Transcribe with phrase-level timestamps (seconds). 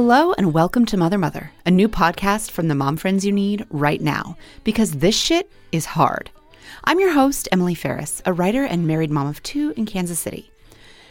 [0.00, 3.66] Hello and welcome to Mother Mother, a new podcast from the mom friends you need
[3.68, 6.30] right now, because this shit is hard.
[6.84, 10.52] I'm your host, Emily Ferris, a writer and married mom of two in Kansas City.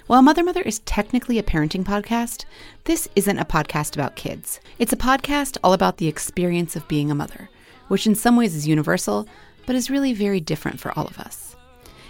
[0.06, 2.46] While Mother Mother is technically a parenting podcast,
[2.86, 4.62] this isn't a podcast about kids.
[4.80, 7.50] It's a podcast all about the experience of being a mother,
[7.90, 9.28] which in some ways is universal,
[9.66, 11.47] but is really very different for all of us.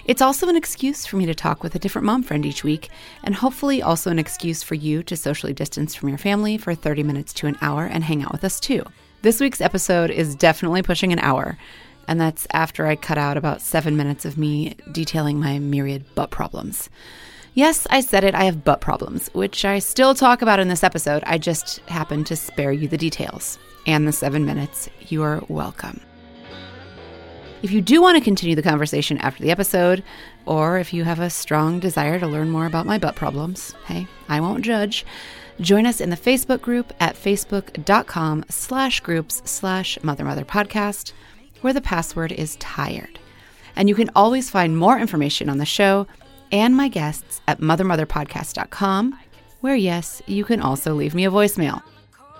[0.08, 2.90] It's also an excuse for me to talk with a different mom friend each week,
[3.26, 7.04] and hopefully also an excuse for you to socially distance from your family for 30
[7.04, 8.86] minutes to an hour and hang out with us too.
[9.22, 11.58] This week's episode is definitely pushing an hour,
[12.08, 16.30] and that's after I cut out about seven minutes of me detailing my myriad butt
[16.30, 16.90] problems.
[17.54, 20.86] Yes, I said it, I have butt problems, which I still talk about in this
[20.86, 21.22] episode.
[21.26, 23.60] I just happen to spare you the details.
[23.86, 26.00] And the seven minutes, you are welcome.
[27.64, 30.04] If you do want to continue the conversation after the episode,
[30.46, 34.08] or if you have a strong desire to learn more about my butt problems, hey,
[34.30, 35.06] I won't judge.
[35.60, 41.14] Join us in the Facebook group at facebook.com slash groups slash mother mother podcast,
[41.62, 43.18] where the password is tired.
[43.76, 46.06] And you can always find more information on the show
[46.52, 49.18] and my guests at mothermotherpodcast.com,
[49.62, 51.82] where yes, you can also leave me a voicemail.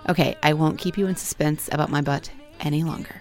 [0.08, 2.30] Okay, I won't keep you in suspense about my butt
[2.60, 3.20] any longer.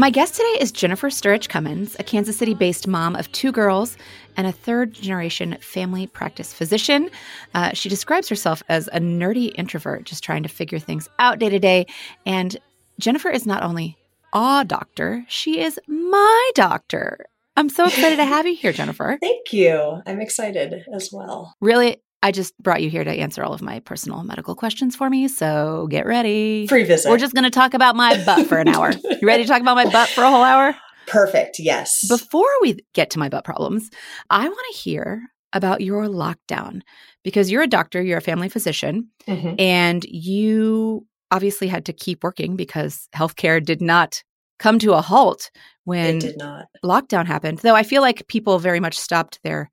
[0.00, 3.98] My guest today is Jennifer Sturridge Cummins, a Kansas City based mom of two girls
[4.34, 7.10] and a third generation family practice physician.
[7.52, 11.50] Uh, she describes herself as a nerdy introvert, just trying to figure things out day
[11.50, 11.84] to day.
[12.24, 12.56] And
[12.98, 13.98] Jennifer is not only
[14.32, 17.26] a doctor, she is my doctor.
[17.58, 19.18] I'm so excited to have you here, Jennifer.
[19.20, 20.00] Thank you.
[20.06, 21.54] I'm excited as well.
[21.60, 25.08] Really, I just brought you here to answer all of my personal medical questions for
[25.08, 25.26] me.
[25.28, 26.66] So get ready.
[26.66, 27.08] Free visit.
[27.08, 28.92] We're just going to talk about my butt for an hour.
[28.92, 30.76] You ready to talk about my butt for a whole hour?
[31.06, 31.58] Perfect.
[31.58, 32.06] Yes.
[32.08, 33.88] Before we get to my butt problems,
[34.28, 35.22] I want to hear
[35.54, 36.82] about your lockdown
[37.24, 39.58] because you're a doctor, you're a family physician, Mhm.
[39.60, 44.22] and you obviously had to keep working because healthcare did not
[44.58, 45.50] come to a halt
[45.84, 46.66] when did not.
[46.84, 47.58] lockdown happened.
[47.58, 49.70] Though I feel like people very much stopped their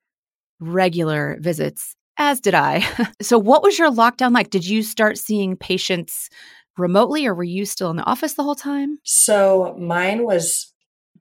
[0.59, 2.83] regular visits, as did I.
[3.21, 4.49] so, what was your lockdown like?
[4.49, 6.29] Did you start seeing patients
[6.77, 8.99] remotely or were you still in the office the whole time?
[9.03, 10.71] So mine was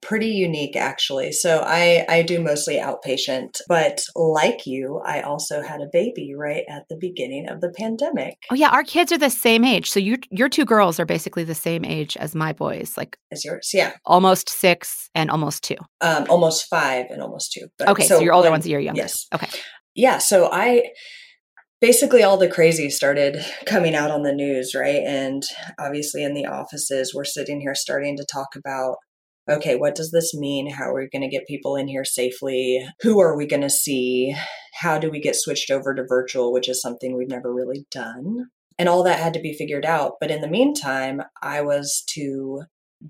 [0.02, 1.32] pretty unique actually.
[1.32, 6.64] So I I do mostly outpatient, but like you, I also had a baby right
[6.68, 8.36] at the beginning of the pandemic.
[8.50, 9.90] Oh yeah, our kids are the same age.
[9.90, 13.42] So you your two girls are basically the same age as my boys, like As
[13.42, 13.70] yours.
[13.72, 13.92] Yeah.
[14.04, 15.76] almost 6 and almost 2.
[16.02, 17.66] Um almost 5 and almost 2.
[17.78, 19.00] But Okay, so, your older when- one's a year younger.
[19.00, 19.26] Yes.
[19.34, 19.48] Okay.
[19.96, 20.82] Yeah so i
[21.80, 25.02] basically all the crazy started coming out on the news right?
[25.04, 25.42] And
[25.78, 28.96] obviously in the offices we're sitting here starting to talk about
[29.50, 30.70] okay what does this mean?
[30.70, 32.86] How are we going to get people in here safely?
[33.02, 34.34] Who are we going to see?
[34.74, 36.52] How do we get switched over to virtual?
[36.52, 38.46] which is something we've never really done.
[38.78, 42.62] And all that had to be figured out but in the meantime i was to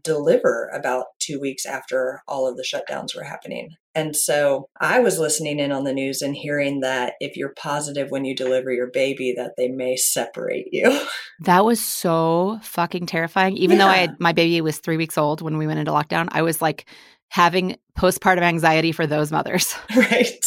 [0.03, 3.77] deliver about two weeks after all of the shutdowns were happening.
[3.95, 8.11] And so I was listening in on the news and hearing that if you're positive
[8.11, 11.01] when you deliver your baby, that they may separate you.
[11.41, 13.59] That was so fucking terrifying.
[13.59, 16.29] Even though I had my baby was 3 weeks old when we went into lockdown,
[16.33, 16.87] I was like
[17.29, 19.75] having postpartum anxiety for those mothers.
[19.97, 20.47] right.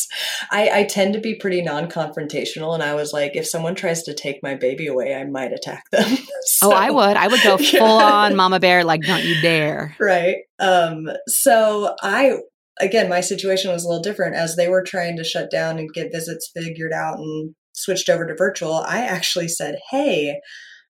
[0.51, 2.73] I, I tend to be pretty non confrontational.
[2.73, 5.83] And I was like, if someone tries to take my baby away, I might attack
[5.91, 6.17] them.
[6.63, 7.17] oh, I would.
[7.17, 7.79] I would go Yeah.
[7.79, 9.95] full on mama bear like don't you dare.
[9.99, 12.37] right um so i
[12.79, 15.93] again my situation was a little different as they were trying to shut down and
[15.93, 20.39] get visits figured out and switched over to virtual i actually said hey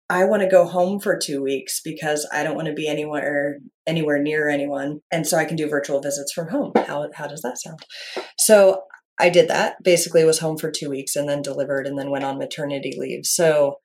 [0.09, 3.57] i want to go home for two weeks because i don't want to be anywhere
[3.87, 7.41] anywhere near anyone and so i can do virtual visits from home how, how does
[7.41, 7.79] that sound
[8.37, 8.83] so
[9.19, 12.23] i did that basically was home for two weeks and then delivered and then went
[12.23, 13.77] on maternity leave so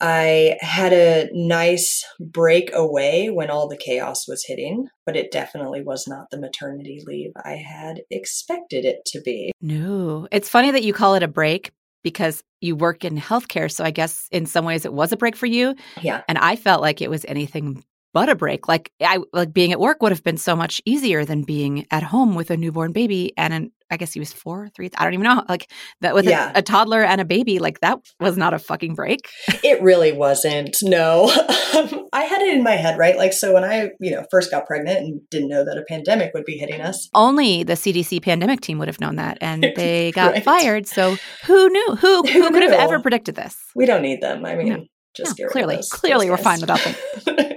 [0.00, 5.82] I had a nice break away when all the chaos was hitting, but it definitely
[5.82, 9.52] was not the maternity leave I had expected it to be.
[9.60, 10.26] No.
[10.32, 11.70] It's funny that you call it a break
[12.02, 15.36] because you work in healthcare, so I guess in some ways it was a break
[15.36, 16.22] for you, Yeah.
[16.28, 18.68] and I felt like it was anything but a break.
[18.68, 22.02] Like I like being at work would have been so much easier than being at
[22.02, 24.88] home with a newborn baby and an I guess he was four, three.
[24.96, 25.42] I don't even know.
[25.48, 25.68] Like
[26.00, 26.52] that with a- Yeah.
[26.54, 29.28] a, toddler and a baby, like that was not a fucking break.
[29.64, 30.76] It really wasn't.
[30.82, 31.30] No.
[31.70, 33.16] Um, I had it in my head, right?
[33.16, 36.32] Like, so when I, you know, first got pregnant and didn't know that a pandemic
[36.34, 40.10] would be hitting us, Only the CDC pandemic team would have known that, and they
[40.10, 40.42] got Right.
[40.44, 40.88] fired.
[40.88, 41.16] So
[41.46, 41.94] who knew?
[42.00, 43.56] Who who, Who could have ever predicted this?
[43.76, 44.44] we don't need them.
[44.44, 44.84] I mean, No.
[45.16, 47.49] just No, get rid of clearly- those- clearly those we're fine without them.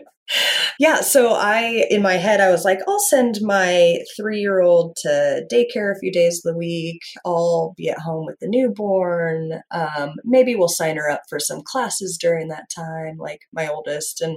[0.83, 4.97] Yeah, so I, in my head, I was like, I'll send my three year old
[4.97, 6.99] to daycare a few days of the week.
[7.25, 9.61] I'll be at home with the newborn.
[9.71, 14.19] Um, maybe we'll sign her up for some classes during that time, like my oldest.
[14.19, 14.35] And,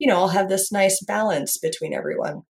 [0.00, 2.42] you know, I'll have this nice balance between everyone.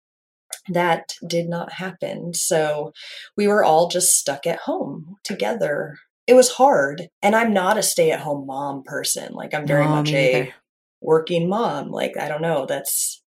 [0.70, 2.32] That did not happen.
[2.32, 2.94] So
[3.37, 5.99] we were all just stuck at home together.
[6.26, 7.08] It was hard.
[7.23, 9.35] And I'm not a stay at home mom person.
[9.35, 10.55] Like, I'm very No, much a
[11.02, 11.91] working mom.
[11.91, 12.64] Like, I don't know.
[12.64, 13.20] That's,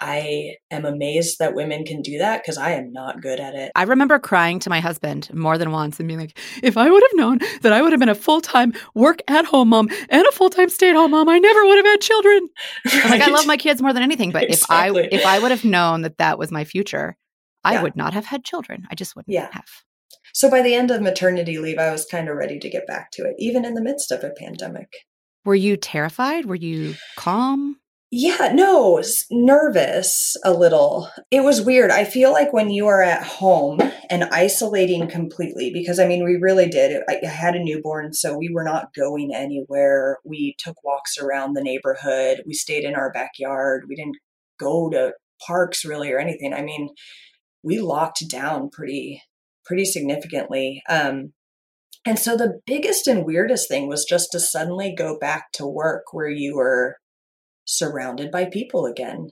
[0.00, 3.72] I am amazed that women can do that because I am not good at it.
[3.74, 7.02] I remember crying to my husband more than once and being like, if I would
[7.02, 10.26] have known that I would have been a full time work at home mom and
[10.26, 12.48] a full time stay at home mom, I never would have had children.
[13.04, 15.50] I'm Like I love my kids more than anything, but if I if I would
[15.50, 17.16] have known that that was my future,
[17.64, 17.82] I Yeah.
[17.82, 18.86] would not have had children.
[18.90, 19.48] I just wouldn't Yeah.
[19.52, 19.66] have.
[20.34, 23.10] So by the end of maternity leave, I was kind of ready to get back
[23.12, 24.88] to it, even in the midst of a pandemic.
[25.44, 26.44] Were you terrified?
[26.46, 27.76] Were you calm?
[28.10, 31.10] Yeah, no, nervous a little.
[31.30, 31.90] It was weird.
[31.90, 36.36] I feel like when you are at home and isolating completely, because I mean, we
[36.40, 37.02] really did.
[37.08, 40.18] I I had a newborn, so we were not going anywhere.
[40.24, 42.42] We took walks around the neighborhood.
[42.46, 43.84] We stayed in our backyard.
[43.88, 44.16] We didn't
[44.58, 45.12] go to
[45.46, 46.54] parks really or anything.
[46.54, 46.88] I mean,
[47.62, 49.22] we locked down pretty
[49.66, 50.82] pretty significantly.
[50.88, 51.34] Um,
[52.06, 56.04] and so the biggest and weirdest thing was just to suddenly go back to work
[56.12, 56.96] where you were
[57.68, 59.28] surrounded by people again.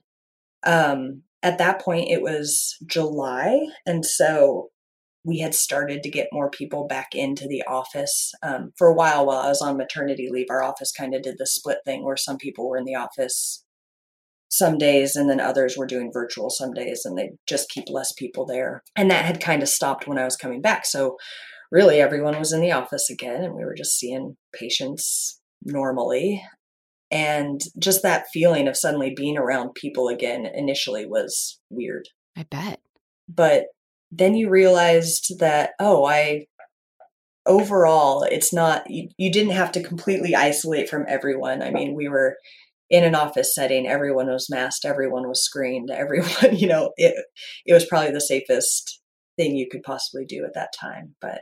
[0.64, 3.58] Um, at that point, it was July.
[3.86, 4.68] And so
[5.24, 8.32] we had started to get more people back into the office.
[8.42, 11.36] Um, for a while, while I was on maternity leave, our office kind of did
[11.38, 13.64] the split thing where some people were in the office
[14.48, 18.12] some days and then others were doing virtual some days and they just keep less
[18.12, 18.82] people there.
[18.94, 20.86] And that had kind of stopped when I was coming back.
[20.86, 21.16] So
[21.72, 26.42] really everyone was in the office again and we were just seeing patients normally
[27.10, 32.80] and just that feeling of suddenly being around people again initially was weird I bet.
[33.28, 33.66] but
[34.10, 36.46] then you realized that oh i
[37.46, 42.08] overall it's not you, you didn't have to completely isolate from everyone i mean we
[42.08, 42.36] were
[42.90, 47.14] in an office setting everyone was masked everyone was screened everyone you know it
[47.64, 49.00] it was probably the safest
[49.36, 51.40] thing you could possibly do at that time but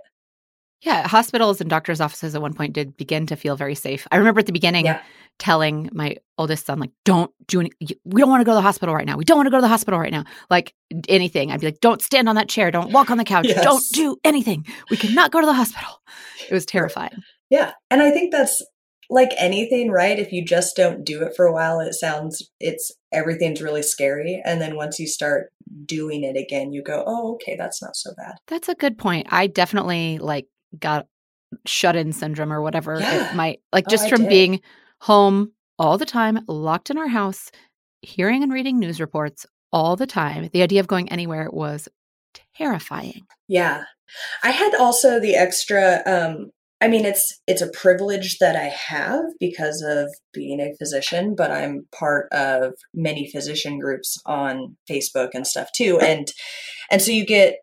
[0.82, 4.06] Yeah, hospitals and doctors' offices at one point did begin to feel very safe.
[4.12, 5.00] I remember at the beginning Yeah.
[5.38, 7.70] Telling my oldest son, like, don't do any,
[8.04, 9.16] we don't want to go to the hospital right now.
[9.16, 10.25] We don't want to go to the hospital right now.
[10.50, 10.75] Like
[11.08, 11.50] anything.
[11.50, 12.70] I'd be like, don't stand on that chair.
[12.70, 13.46] Don't walk on the couch.
[13.48, 13.62] Yes.
[13.62, 14.66] Don't do anything.
[14.90, 16.00] We cannot go to the hospital.
[16.48, 17.22] It was terrifying.
[17.50, 17.72] Yeah.
[17.90, 18.62] And I think that's
[19.10, 20.19] like anything, right?
[20.19, 24.40] If you just don't do it for a while, it sounds, it's everything's really scary.
[24.44, 25.52] And then once you start
[25.84, 28.36] doing it again, you go, oh, okay, that's not so bad.
[28.48, 29.26] That's a good point.
[29.31, 30.46] I definitely like
[30.78, 31.06] got
[31.66, 33.31] shut in syndrome or whatever Yeah.
[33.31, 34.60] it might like Oh, just I from being
[35.04, 37.50] home all the time, locked in our house,
[38.00, 40.48] hearing and reading news reports all the time.
[40.52, 41.88] The idea of going anywhere was
[42.56, 43.26] terrifying.
[43.46, 43.84] Yeah.
[44.42, 49.22] I had also the extra, um, I mean, it's it's a privilege that I have
[49.40, 55.46] because of being a physician, but I'm part of many physician groups on Facebook and
[55.46, 56.31] stuff too, and
[56.90, 57.56] and so you get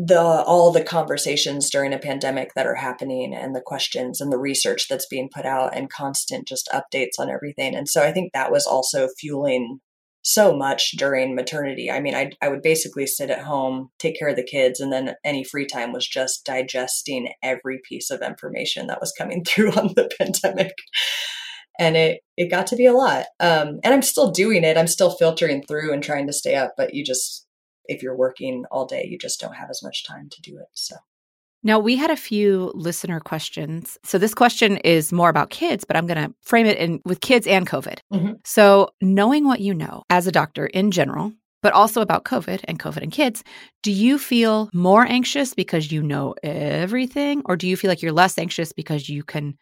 [0.00, 4.38] the all the conversations during a pandemic that are happening and the questions and the
[4.38, 7.74] research that's being put out and constant just updates on everything.
[7.74, 9.80] And so i think that was also fueling
[10.22, 11.90] so much during maternity.
[11.90, 14.92] I mean i, I would basically sit at home take care of the kids and
[14.92, 19.72] then any free time was just digesting every piece of information that was coming through
[19.72, 20.74] on the pandemic.
[21.80, 23.26] And it it got to be a lot.
[23.40, 24.78] Um, and i'm still doing it.
[24.78, 27.47] I'm still filtering through and trying to stay up but you just
[27.88, 30.68] if you're working all day, you just don't have as much time to do it.
[30.74, 30.96] So,
[31.64, 33.98] Now, we had a few listener questions.
[34.04, 37.20] So, this question is more about kids, but I'm going to frame it in with
[37.20, 37.98] kids and COVID.
[38.12, 38.36] Mhm.
[38.46, 42.78] So, knowing what you know as a doctor in general, but also about COVID and
[42.78, 43.42] COVID and kids,
[43.82, 48.12] do you feel more anxious because you know everything, or do you feel like you're
[48.12, 49.56] less anxious because you can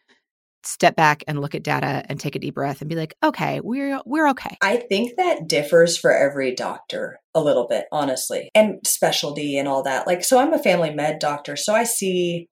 [0.63, 3.59] step back and look at data and take a deep breath and be like, okay,
[3.61, 4.57] we're we're okay.
[4.61, 9.83] I think that differs for every doctor a little bit, honestly, and specialty and all
[9.83, 10.07] that.
[10.07, 12.47] Like, so I'm a family med doctor, so I see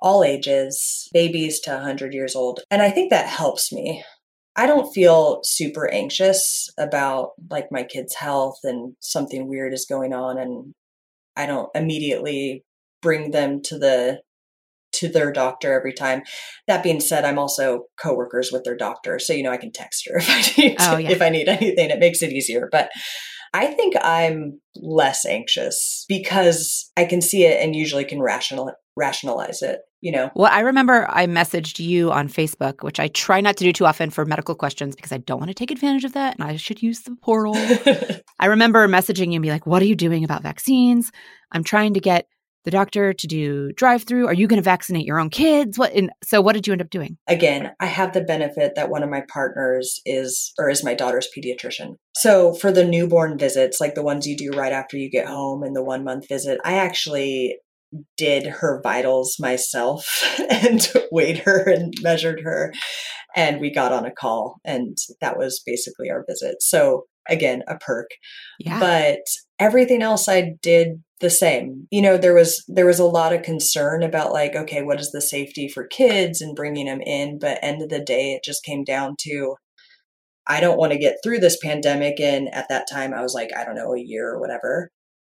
[0.00, 4.04] all ages, babies to 100 years old, and I think that helps me.
[4.58, 10.12] I don't feel super anxious about like my kids' health and something weird is going
[10.12, 10.74] on and
[11.36, 12.64] I don't immediately
[13.00, 14.20] bring them to the
[14.92, 16.22] to their doctor every time.
[16.66, 20.08] That being said, I'm also coworkers with their doctor, so you know I can text
[20.08, 21.10] her if I need Oh, yeah.
[21.10, 21.90] if I need anything.
[21.90, 22.68] It makes it easier.
[22.70, 22.90] But
[23.54, 29.62] I think I'm less anxious because I can see it and usually can rational rationalize
[29.62, 29.78] it.
[30.00, 33.64] you know, Well, I remember I messaged you on Facebook, which I try not to
[33.64, 36.34] do too often for medical questions because I don't want to take advantage of that
[36.34, 37.54] and I should use the portal.
[38.40, 41.10] I remember messaging you and be like, What are you doing about vaccines?
[41.52, 42.26] I'm trying to get
[42.64, 44.26] the doctor to do drive through.
[44.26, 45.78] Are you going to vaccinate your own kids?
[45.78, 45.92] What?
[45.94, 47.16] And so, what did you end up doing?
[47.26, 51.28] again, I have the benefit that one of my partners is or is my daughter's
[51.36, 51.94] pediatrician.
[52.16, 55.62] So for the newborn visits, like the ones you do right after you get home
[55.62, 57.58] and the one month visit, I actually
[58.16, 62.72] did her vitals myself and weighed her and measured her
[63.34, 66.56] and we got on a call and that was basically our visit.
[66.62, 68.08] So again, a perk
[68.58, 68.78] Yeah.
[68.80, 69.20] but
[69.58, 71.86] everything else i did the same.
[71.90, 75.12] You know there was there was a lot of concern about like okay what is
[75.12, 77.38] the safety for kids and bringing them in?
[77.38, 79.56] But end of the day it just came down to
[80.48, 83.50] i don't want to get through this pandemic and at that time i was like
[83.56, 84.90] i don't know a year or whatever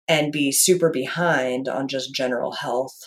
[0.07, 2.97] and be super behind on just general health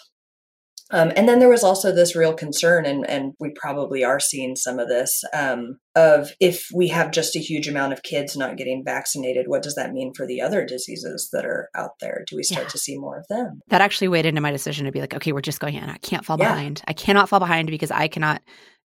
[0.90, 4.54] um, and then there was also this real concern, and, and we probably are seeing
[4.54, 8.56] some of this um, of if we have just a huge amount of kids not
[8.56, 12.24] getting vaccinated, what does that mean for the other diseases that are out there?
[12.28, 12.70] Do we start Yeah.
[12.70, 13.60] to see more of them?
[13.68, 15.88] that actually weighed into my decision to be like, okay, we're just going in.
[15.88, 16.52] I can't fall Yeah.
[16.52, 16.82] behind.
[16.86, 18.42] I cannot fall behind because I cannot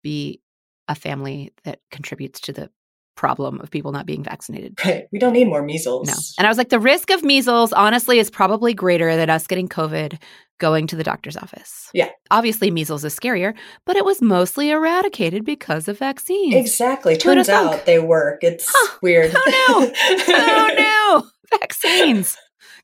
[0.03, 0.41] be
[0.87, 2.69] a family that contributes to the
[3.15, 4.77] problem of people not being vaccinated.
[4.85, 5.07] Right.
[5.11, 6.07] We don't need more measles.
[6.07, 6.13] No.
[6.37, 9.69] And I was like, the risk of measles, honestly, is probably greater than us getting
[9.69, 10.19] COVID
[10.57, 11.89] going to the doctor's office.
[11.93, 12.09] Yeah.
[12.31, 13.53] Obviously, measles is scarier,
[13.85, 16.55] but it was mostly eradicated because of vaccines.
[16.55, 17.17] exactly.
[17.17, 18.43] Turns out they work.
[18.43, 18.97] It's Huh.
[19.01, 19.31] weird.
[19.35, 19.91] Oh, no.
[20.29, 22.37] oh no, vaccines.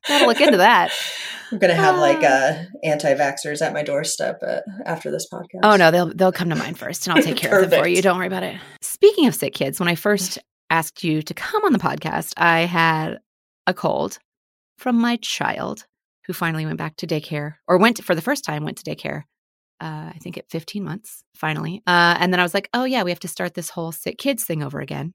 [0.06, 0.92] Gotta look into that.
[1.50, 5.60] I'm gonna have like uh, anti-vaxxers at my doorstep uh, after this podcast.
[5.62, 7.86] Oh no, they'll they'll come to mine first, and I'll take care of them for
[7.86, 8.02] you.
[8.02, 8.56] Don't worry about it.
[8.80, 10.38] Speaking of sick kids, when I first
[10.70, 13.18] asked you to come on the podcast, I had
[13.66, 14.18] a cold
[14.78, 15.86] from my child
[16.26, 19.24] who finally went back to daycare, or went for the first time went to daycare.
[19.80, 21.82] Uh, I think at 15 months, finally.
[21.88, 24.16] Uh, and then I was like, oh yeah, we have to start this whole sick
[24.16, 25.12] kids thing over again.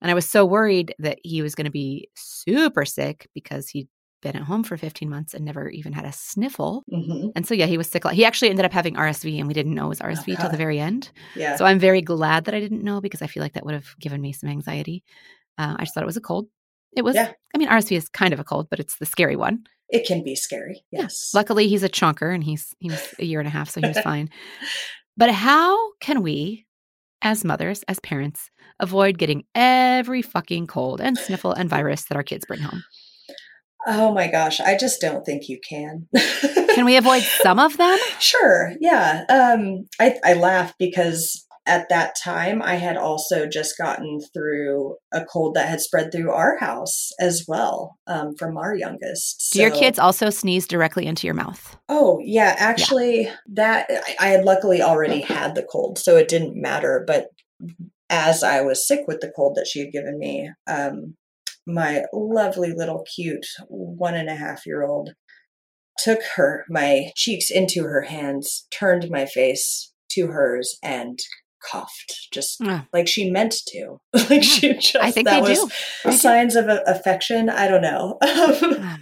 [0.00, 3.88] And I was so worried that he was going to be super sick because he'd
[4.24, 6.82] been at home for 15 months and never even had a sniffle.
[6.92, 7.30] Mhm.
[7.36, 8.04] And so, yeah, he was sick.
[8.10, 10.56] He actually ended up having RSV, and we didn't know it was RSV till the
[10.56, 11.12] very end.
[11.36, 11.54] Yeah.
[11.56, 13.94] So I'm very glad that I didn't know because I feel like that would have
[14.00, 15.04] given me some anxiety.
[15.58, 16.48] Uh, I just thought it was a cold.
[16.96, 17.14] It was.
[17.14, 17.30] Yeah.
[17.54, 19.64] I mean, RSV is kind of a cold, but it's the scary one.
[19.90, 20.82] it can be scary.
[20.90, 21.02] Yeah.
[21.02, 21.30] Yes.
[21.34, 23.86] Luckily, he's a chunker, and he's he was a year and a half, so he
[23.86, 24.28] was fine.
[25.16, 26.66] But how can we,
[27.22, 28.50] as mothers, as parents,
[28.80, 32.82] avoid getting every fucking cold and sniffle and virus that our kids bring home?
[33.86, 36.08] Oh my gosh, I just don't think you can.
[36.74, 37.98] Can we avoid some of them?
[38.18, 38.72] Sure.
[38.80, 39.24] Yeah.
[39.28, 45.24] Um, I, I laugh because at that time I had also just gotten through a
[45.24, 49.50] cold that had spread through our house as well um, from our youngest.
[49.52, 51.76] Do your kids also sneeze directly into your mouth?
[51.88, 56.60] Oh yeah, actually, that I, I had luckily already had the cold, so it didn't
[56.60, 57.04] matter.
[57.06, 57.28] But
[58.10, 61.16] as I was sick with the cold that she had given me, um,
[61.66, 65.14] my lovely little cute one and a half year old
[65.98, 71.18] took her my cheeks into her hands, turned my face to hers, and
[71.70, 72.86] coughed just Ah.
[72.92, 73.98] like she meant to.
[74.28, 75.72] like she just I think that they was
[76.04, 76.12] do.
[76.12, 77.48] Signs of affection.
[77.48, 78.18] I don't know.
[78.22, 78.96] Oh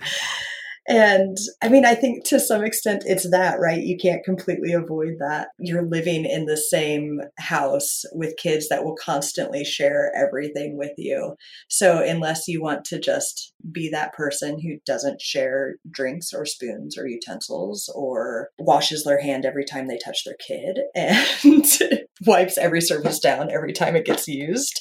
[0.93, 3.83] And I mean, I think to some extent it's that, right?
[3.83, 5.49] You can't completely avoid that.
[5.59, 11.37] You're living in the same house with kids that will constantly share everything with you.
[11.71, 16.99] So, unless you want to just be that person who doesn't share drinks or spoons
[16.99, 21.65] or utensils or washes their hand every time they touch their kid and
[22.27, 24.79] wipes every surface down every time it gets used,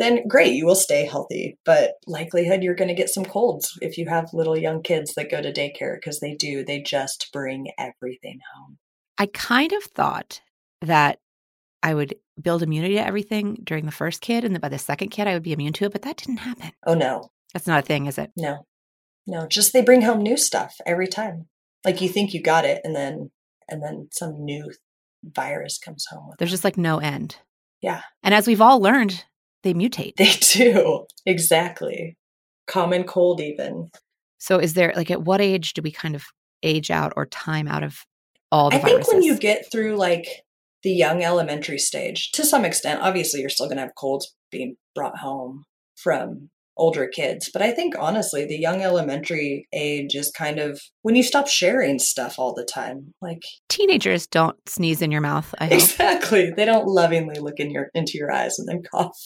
[0.00, 1.58] then great, you will stay healthy.
[1.64, 5.30] But likelihood you're going to get some colds if you have little young kids that
[5.30, 6.64] go to daycare because they do.
[6.64, 8.78] They just bring everything home.
[9.18, 10.40] I kind of thought
[10.80, 11.18] that
[11.82, 15.10] I would build immunity to everything during the first kid, and then by the second
[15.10, 16.72] kid I would be immune to it, but that didn't happen.
[16.86, 18.30] Oh no, That's not a thing, is it?
[18.36, 18.66] no,
[19.26, 19.46] no.
[19.46, 21.48] Just they bring home new stuff every time.
[21.84, 23.30] Like you think you got it, and then
[23.68, 24.70] and then some new
[25.22, 26.28] virus comes home.
[26.30, 26.54] With There's them.
[26.54, 27.36] just like no end.
[27.82, 28.02] Yeah.
[28.22, 29.24] And as we've all learned,
[29.62, 30.16] they mutate.
[30.16, 32.16] they do exactly.
[32.66, 33.90] Common cold, even.
[34.38, 36.24] So is there like at what age do we kind of
[36.62, 38.04] age out or time out of
[38.52, 40.44] all the I think when you get through like
[40.82, 44.76] the young elementary stage, to some extent, obviously you're still going to have colds being
[44.94, 45.64] brought home
[45.96, 47.50] from older kids.
[47.52, 51.98] But I think honestly, the young elementary age is kind of when you stop sharing
[51.98, 53.12] stuff all the time.
[53.20, 55.54] Like Teenagers don't sneeze in your mouth.
[55.58, 59.16] I exactly, they don't lovingly look in your into your eyes and then cough.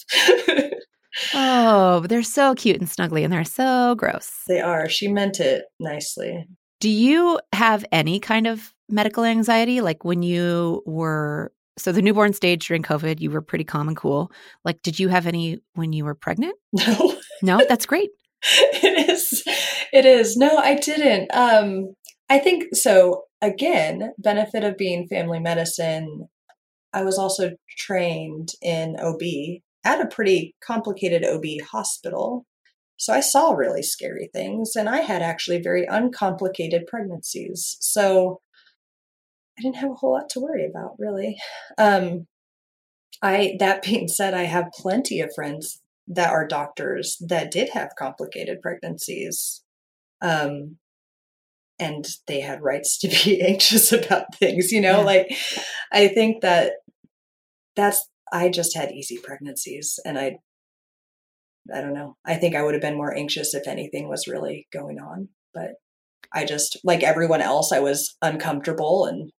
[1.34, 4.30] oh, but they're so cute and snuggly, and they're so gross.
[4.48, 4.88] they are.
[4.88, 6.46] She meant it nicely.
[6.80, 9.80] Do you have any kind of medical anxiety?
[9.80, 13.96] Like when you were, so the newborn stage during COVID, you were pretty calm and
[13.96, 14.30] cool.
[14.64, 16.56] Like, did you have any when you were pregnant?
[16.86, 17.16] No.
[17.42, 18.10] No, that's great.
[18.44, 19.42] it is
[19.92, 21.94] it is no i didn't um
[22.28, 26.28] i think so again benefit of being family medicine
[26.92, 29.22] i was also trained in ob
[29.82, 32.44] at a pretty complicated ob hospital
[32.98, 38.40] so i saw really scary things and i had actually very uncomplicated pregnancies so
[39.58, 41.36] i didn't have a whole lot to worry about really.
[41.78, 42.26] Um
[43.22, 47.90] i that being said i have plenty of friends that are doctors that did have
[47.98, 49.62] complicated pregnancies
[50.20, 50.76] um
[51.78, 54.98] and they had rights to be anxious about things you know?
[54.98, 55.04] Yeah.
[55.04, 55.36] like
[55.92, 56.72] i think that
[57.76, 60.36] that's i just had easy pregnancies and i
[61.74, 62.16] i don't know.
[62.26, 65.74] I think i would have been more anxious if anything was really going on but
[66.32, 69.30] i just like everyone else i was uncomfortable and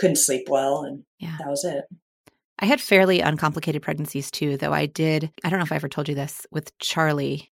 [0.00, 1.36] couldn't sleep well and Yeah.
[1.38, 1.84] that was it
[2.60, 5.88] I had fairly uncomplicated pregnancies too, though I did, I don't know if I ever
[5.88, 7.50] told you this, with Charlie,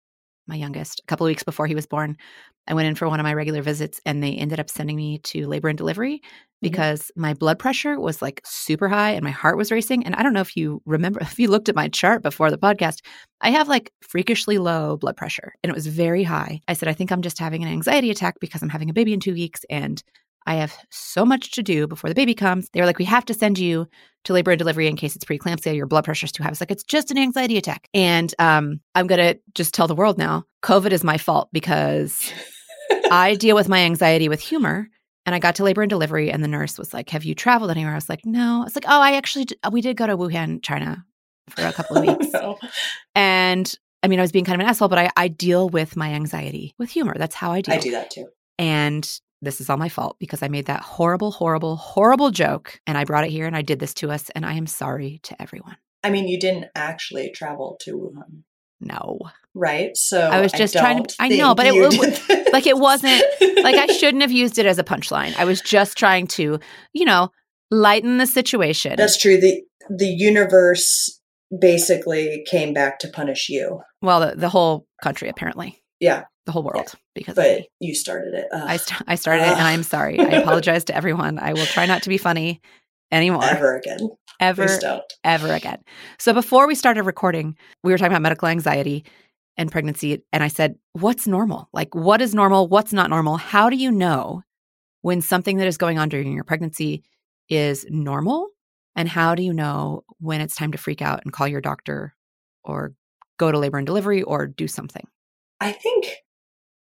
[0.46, 2.18] my youngest, a couple of weeks before he was born.
[2.66, 5.18] I went in for one of my regular visits and they ended up sending me
[5.24, 6.28] to labor and delivery mm-hmm.
[6.60, 10.04] because my blood pressure was like super high and my heart was racing.
[10.04, 12.58] And I don't know if you remember, if you looked at my chart before the
[12.58, 12.98] podcast,
[13.40, 16.60] I have like freakishly low blood pressure and it was very high.
[16.68, 19.14] I said, I think I'm just having an anxiety attack because I'm having a baby
[19.14, 20.02] in two weeks and
[20.46, 22.68] I have so much to do before the baby comes.
[22.70, 23.86] They were like, we have to send you
[24.24, 26.48] to labor and delivery in case it's preeclampsia, your blood pressure's too high.
[26.48, 27.88] I was like, it's just an anxiety attack.
[27.94, 32.32] And um, I'm going to just tell the world now COVID is my fault because
[33.10, 34.88] I deal with my anxiety with humor.
[35.26, 37.70] And I got to labor and delivery, and the nurse was like, Have you traveled
[37.70, 37.92] anywhere?
[37.92, 38.64] I was like, No.
[38.66, 41.04] It's like, Oh, I actually, d- we did go to Wuhan, China
[41.50, 42.30] for a couple of weeks.
[42.32, 42.58] no.
[43.14, 45.94] And I mean, I was being kind of an asshole, but I, I deal with
[45.94, 47.14] my anxiety with humor.
[47.16, 47.74] That's how I deal.
[47.74, 49.08] i do that too And
[49.42, 53.04] this is all my fault because I made that horrible, horrible, horrible joke and I
[53.04, 54.30] brought it here and I did this to us.
[54.34, 55.76] And I am sorry to everyone.
[56.04, 58.42] i mean you didn't actually travel to wuhan
[58.80, 59.18] No.
[59.54, 59.96] right?
[59.96, 62.48] So I was just trying to, I know, but it you wa- did this.
[62.52, 63.22] like, it wasn't-
[63.66, 65.34] Like I shouldn't have used it as a punchline.
[65.36, 66.58] I was just trying to,
[66.92, 67.30] you know,
[67.70, 68.94] lighten the situation.
[68.96, 69.38] That's true.
[69.38, 71.20] the The universe
[71.60, 73.80] basically came back to punish you.
[74.02, 78.34] well, the, the whole country, apparently, Yeah, the whole world, because of but you started
[78.34, 78.46] it.
[78.52, 80.18] Ugh, I, st- I started it and I'm sorry.
[80.18, 81.38] I apologize to everyone.
[81.38, 82.60] I will try not to be funny
[83.12, 83.44] anymore.
[83.44, 84.10] ever again.
[84.40, 84.80] Ever,
[85.22, 85.82] ever again.
[86.18, 89.04] So before we started recording, we were talking about medical anxiety
[89.58, 90.22] and pregnancy.
[90.32, 91.68] And I said, What's normal?
[91.74, 92.66] Like, what is normal?
[92.66, 93.36] What's not normal?
[93.36, 94.42] How do you know
[95.02, 97.02] when something that is going on during your pregnancy
[97.50, 98.48] is normal?
[98.96, 102.14] And how do you know when it's time to freak out and call your doctor
[102.64, 102.94] or
[103.38, 105.06] go to labor and delivery or do something?
[105.60, 106.16] I think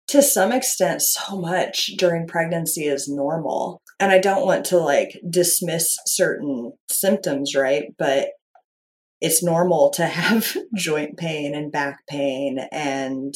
[0.09, 3.81] to some extent, so much during pregnancy is normal.
[3.99, 7.93] And I don't want to like dismiss certain symptoms, right?
[7.99, 8.29] But
[9.21, 13.35] it's normal to have joint pain and back pain and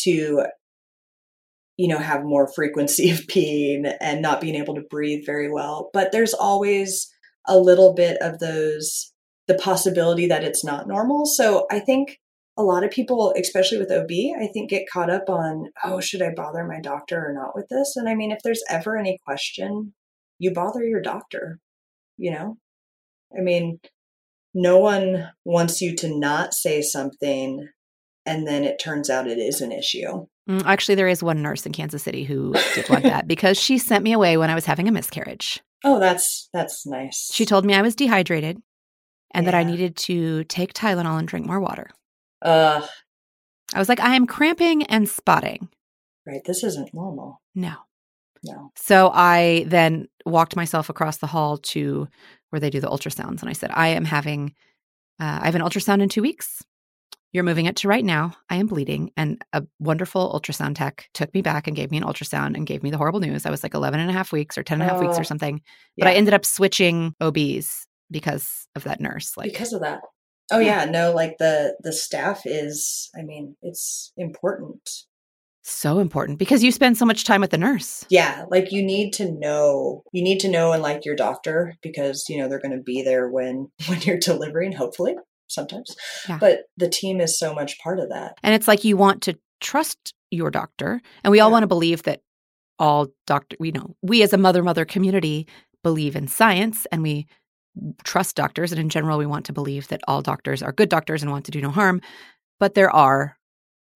[0.00, 0.44] to,
[1.76, 5.90] you know, have more frequency of pain and not being able to breathe very well.
[5.92, 7.08] But there's always
[7.48, 9.12] a little bit of those,
[9.48, 11.26] the possibility that it's not normal.
[11.26, 12.18] So I think
[12.56, 14.10] a lot of people, especially with OB,
[14.40, 17.68] I think get caught up on, oh, should I bother my doctor or not with
[17.68, 17.96] this?
[17.96, 19.94] And I mean, if there's ever any question,
[20.38, 21.58] you bother your doctor,
[22.18, 22.58] you know?
[23.36, 23.80] I mean,
[24.54, 27.68] no one wants you to not say something
[28.26, 30.26] and then it turns out it is an issue.
[30.48, 33.78] Mm, Actually, there is one nurse in Kansas City who did want that because she
[33.78, 35.60] sent me away when I was having a miscarriage.
[35.84, 37.30] Oh, that's that's nice.
[37.32, 38.62] She told me I was dehydrated
[39.34, 41.88] and that I needed to take Tylenol and drink more water.
[42.42, 42.86] Uh
[43.74, 45.68] I was like, I am cramping and spotting.
[46.26, 47.40] right, this isn't normal.
[47.54, 47.74] No.
[48.44, 48.70] No.
[48.76, 52.06] So I then walked myself across the hall to
[52.50, 53.40] where they do the ultrasounds.
[53.40, 54.54] And I said, I am having,
[55.20, 56.60] uh, I have an ultrasound in two weeks.
[57.32, 58.36] You're moving it to right now.
[58.50, 59.10] I am bleeding.
[59.16, 62.82] And a wonderful ultrasound tech took me back and gave me an ultrasound and gave
[62.82, 63.46] me the horrible news.
[63.46, 65.20] I was like 11 and a half weeks or 10 and a half weeks Oh,
[65.20, 65.62] or something.
[65.96, 69.34] But I ended up switching OBs because of that nurse.
[69.36, 70.00] Like, because of that.
[70.52, 70.84] Oh Yeah.
[70.84, 74.88] no, like the the staff is I mean, it's important.
[75.64, 78.04] so important because you spend so much time with the nurse.
[78.10, 82.24] Yeah, like you need to know, you need to know and like your doctor because
[82.28, 85.14] you know they're going to be there when when you're delivering, hopefully,
[85.48, 85.94] sometimes.
[86.28, 86.38] Yeah.
[86.38, 88.34] But the team is so much part of that.
[88.42, 91.00] And it's like you want to trust your doctor.
[91.22, 91.52] And we all Yeah.
[91.52, 92.20] want to believe that
[92.78, 95.46] all doctor, we know, we as a mother mother community
[95.84, 97.26] believe in science and we
[98.04, 98.72] trust doctors.
[98.72, 101.44] And in general, we want to believe that all doctors are good doctors and want
[101.46, 102.00] to do no harm.
[102.60, 103.36] But there are,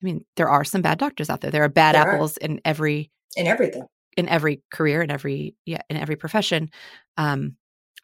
[0.02, 1.50] I mean, there are some bad doctors out there.
[1.50, 2.14] There are bad There are.
[2.14, 3.84] apples in every In everything.
[4.16, 6.70] in every career, in every yeah, in every profession.
[7.16, 7.56] Um,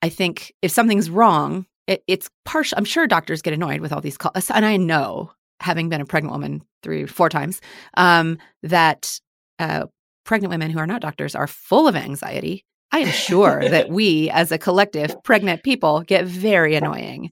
[0.02, 2.76] I think if something's wrong, it, it's partial.
[2.78, 6.06] I'm sure doctors get annoyed with all these calls, and I know, having been a
[6.06, 7.60] pregnant woman three, four times,
[7.96, 9.20] um, that
[9.58, 9.86] uh,
[10.24, 12.64] pregnant women who are not doctors are full of anxiety.
[12.92, 17.30] I am sure that we, as a collective, pregnant people, get very annoying.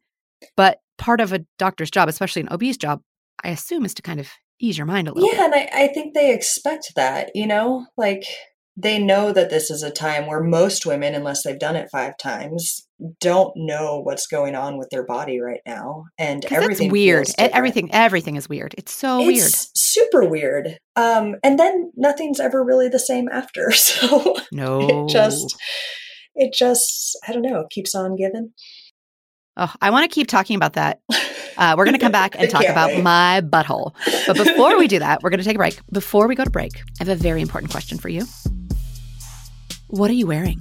[0.56, 3.02] But part of a doctor's job, especially an OB's job,
[3.44, 5.32] I assume, is to kind of ease your mind a little.
[5.32, 8.24] Yeah, and I, I think they expect that, you know, like
[8.76, 12.16] they know that this is a time where most women, unless they've done it five
[12.18, 12.86] times,
[13.20, 17.28] don't know what's going on with their body right now, and that's everything weird.
[17.38, 18.74] Everything, everything is weird.
[18.76, 19.50] It's so weird.
[19.90, 20.78] Super weird.
[20.94, 23.72] Um, and then nothing's ever really the same after.
[23.80, 25.56] So No, it just,
[26.34, 28.52] it just, I don't know, keeps on giving.
[29.56, 31.00] Oh, I want to keep talking about that.
[31.58, 33.02] Uh, we're going to come back and talk about wait.
[33.02, 33.92] my butthole.
[34.26, 35.78] But before we do that, we're going to take a break.
[35.92, 38.24] Before we go to break, I have a very important question for you.
[39.88, 40.58] What are you wearing?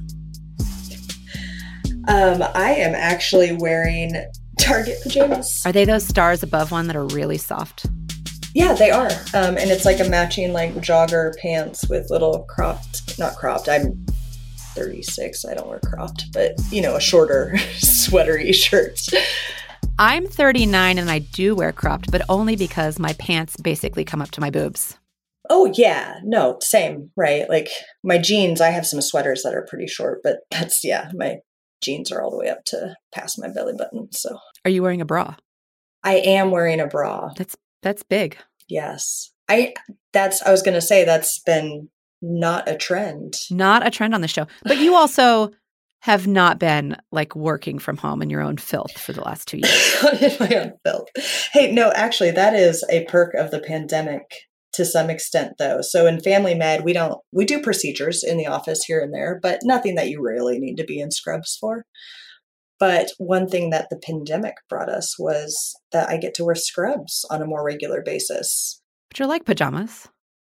[2.09, 4.11] Um, I am actually wearing
[4.59, 5.61] Target pajamas.
[5.65, 7.85] Are they those stars above one that are really soft?
[8.59, 9.09] Yeah, they are.
[9.33, 13.69] Um, and it's like a matching like jogger pants with little cropped, not cropped.
[13.69, 14.05] I'm
[14.75, 15.45] 36.
[15.45, 18.99] I don't wear cropped, but you know, a shorter sweatery shirt.
[19.97, 24.31] I'm 39 and I do wear cropped, but only because my pants basically come up
[24.31, 24.97] to my boobs.
[25.49, 27.49] Oh yeah, no, same, right?
[27.49, 27.69] Like
[28.03, 31.37] my jeans, I have some sweaters that are pretty short, but that's yeah, my
[31.81, 34.09] jeans are all the way up to past my belly button.
[34.11, 35.37] So Are you wearing a bra?
[36.03, 37.31] I am wearing a bra.
[37.37, 38.37] That's that's big.
[38.69, 39.32] Yes.
[39.49, 39.73] I
[40.13, 41.89] that's I was going to say that's been
[42.21, 43.36] not a trend.
[43.49, 44.47] Not a trend on the show.
[44.63, 45.51] But you also
[46.01, 49.58] have not been like working from home in your own filth for the last two
[49.63, 50.21] years.
[50.21, 51.08] in my own filth.
[51.51, 54.23] Hey, no, actually, that is a perk of the pandemic
[54.73, 55.82] to some extent, though.
[55.82, 59.39] So in Family Med, we don't we do procedures in the office here and there,
[59.41, 61.86] but nothing that you really need to be in scrubs for.
[62.79, 67.25] But one thing that the pandemic brought us was that I get to wear scrubs
[67.29, 68.81] on a more regular basis.
[69.09, 70.07] But you're like pajamas.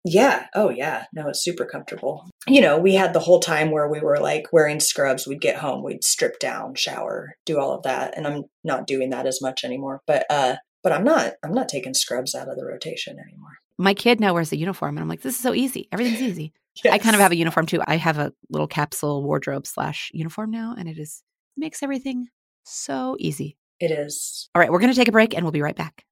[0.04, 0.46] Yeah.
[0.54, 1.04] Oh, yeah.
[1.12, 2.28] No, it's super comfortable.
[2.48, 5.26] You know, we had the whole time where we were like wearing scrubs.
[5.26, 9.10] We'd get home, we'd strip down, shower, do all of that, and I'm not doing
[9.10, 10.00] that as much anymore.
[10.06, 11.34] But uh, but I'm not.
[11.44, 13.58] I'm not taking scrubs out of the rotation anymore.
[13.78, 15.88] My kid now wears a uniform, and I'm like, this is so easy.
[15.92, 16.52] Everything's easy.
[16.90, 17.80] I kind of have a uniform too.
[17.86, 21.22] I have a little capsule wardrobe slash uniform now, and it is
[21.56, 22.28] makes everything
[22.64, 23.56] so easy.
[23.80, 24.48] It is.
[24.54, 26.04] All right, we're going to take a break, and we'll be right back.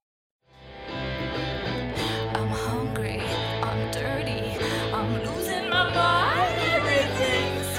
[0.88, 4.58] I'm hungry, I'm dirty,
[4.92, 6.60] I'm losing my mind.
[6.60, 7.78] Everything's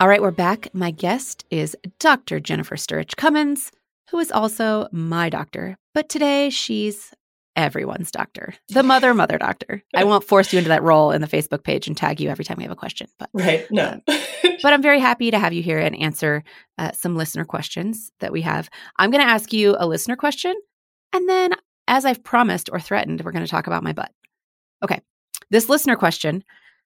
[0.00, 0.74] All right, we're back.
[0.74, 2.40] My guest is Dr.
[2.40, 3.70] Jennifer Sturridge Cummins,
[4.10, 7.12] who is also my doctor, but today she's
[7.60, 9.82] everyone's doctor, the mother, mother doctor.
[9.94, 12.44] I won't force you into that role in the Facebook page and tag you every
[12.44, 13.70] time we have a question, but Right.
[13.70, 14.00] No.
[14.06, 16.42] but I'm very happy to have you here and answer
[16.78, 18.68] uh, some listener questions that we have.
[18.98, 20.54] I'm going to ask you a listener question,
[21.12, 21.52] and then,
[21.86, 24.12] as I've promised or threatened, we're going to talk about my butt.
[24.82, 25.00] Okay.
[25.50, 26.44] This listener question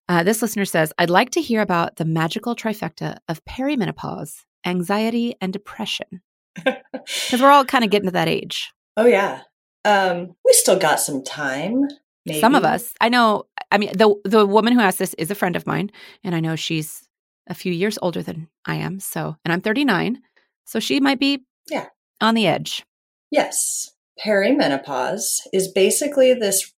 [0.08, 5.34] uh, this listener says, I'd like to hear about the magical trifecta of perimenopause, anxiety,
[5.40, 6.20] and depression.
[6.92, 8.72] Because we're all kind of getting to that age.
[8.96, 9.40] oh yeah.
[9.84, 11.82] Um, we still got some time.
[12.26, 12.40] Maybe.
[12.40, 12.94] Some of us.
[13.00, 15.90] I know, I mean, the, the woman who asked this is a friend of mine,
[16.22, 17.06] and I know she's
[17.48, 18.98] a few years older than I am.
[19.00, 20.22] So, and I'm 39.
[20.64, 21.88] So she might be Yeah.
[22.20, 22.84] on the edge.
[23.30, 23.90] Yes.
[24.24, 26.72] Perimenopause is basically this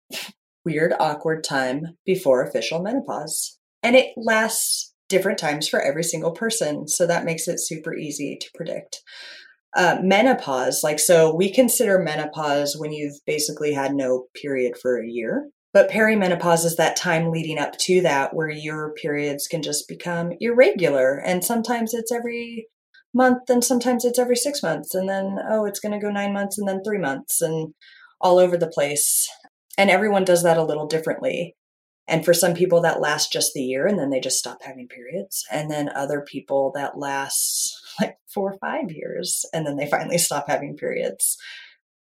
[0.64, 3.58] weird, awkward time before official menopause.
[3.82, 6.88] And it lasts different times for every single person.
[6.88, 9.02] So that makes it super easy to predict.
[9.76, 15.06] Uh, menopause, like, so we consider menopause when you've basically had no period for a
[15.06, 15.50] year.
[15.74, 20.32] But perimenopause is that time leading up to that where your periods can just become
[20.40, 21.16] irregular.
[21.18, 22.68] And sometimes it's every
[23.16, 26.34] month and sometimes it's every six months and then oh it's going to go nine
[26.34, 27.72] months and then three months and
[28.20, 29.26] all over the place
[29.78, 31.56] and everyone does that a little differently
[32.06, 34.86] and for some people that lasts just the year and then they just stop having
[34.86, 39.86] periods and then other people that lasts like four or five years and then they
[39.86, 41.36] finally stop having periods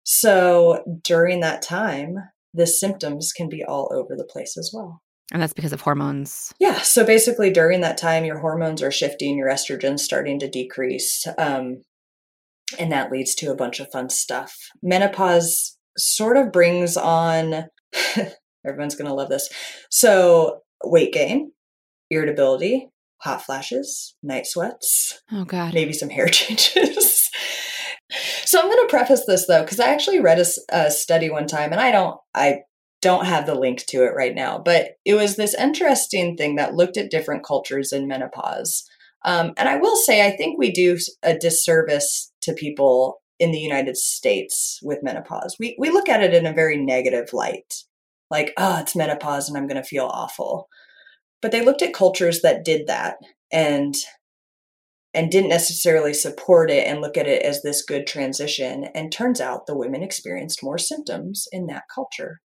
[0.05, 2.17] so during that time
[2.55, 5.01] the symptoms can be all over the place as well
[5.33, 6.53] And that's because of hormones.
[6.59, 6.83] yeah.
[6.83, 11.25] So basically, during that time, your hormones are shifting, your estrogen's starting to decrease.
[11.39, 11.83] Um,
[12.79, 14.55] and that leads to a bunch of fun stuff.
[14.83, 17.65] Menopause sort of brings on,
[18.67, 19.49] everyone's going to love this.
[19.91, 21.53] So, weight gain,
[22.11, 22.89] irritability,
[23.23, 25.75] hot flashes, night sweats, Oh, God.
[25.75, 27.31] maybe some hair changes.
[28.45, 31.73] so I'm going to preface this though, because I actually read a study one time,
[31.73, 32.59] and I don't, I
[33.01, 36.75] don't have the link to it right now, but it was this interesting thing that
[36.75, 38.85] looked at different cultures in menopause.
[39.25, 43.59] Um, and I will say, I think we do a disservice to people in the
[43.59, 45.57] United States with menopause.
[45.59, 47.75] We we look at it in a very negative light,
[48.31, 50.69] like, oh, it's menopause and I'm going to feel awful.
[51.43, 53.17] But they looked at cultures that did that
[53.53, 53.95] and
[55.15, 58.85] and didn't necessarily support it and look at it as this good transition.
[58.95, 62.41] And turns out the women experienced more symptoms in that culture.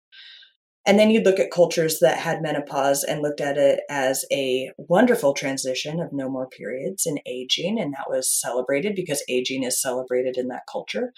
[0.85, 4.71] And then you'd look at cultures that had menopause and looked at it as a
[4.77, 7.79] wonderful transition of no more periods and aging.
[7.79, 11.11] And that was celebrated because aging is celebrated in that culture.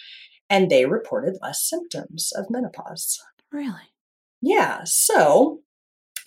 [0.50, 3.20] And they reported less symptoms of menopause.
[3.52, 3.94] Really?
[4.42, 4.82] Yeah.
[4.86, 5.60] So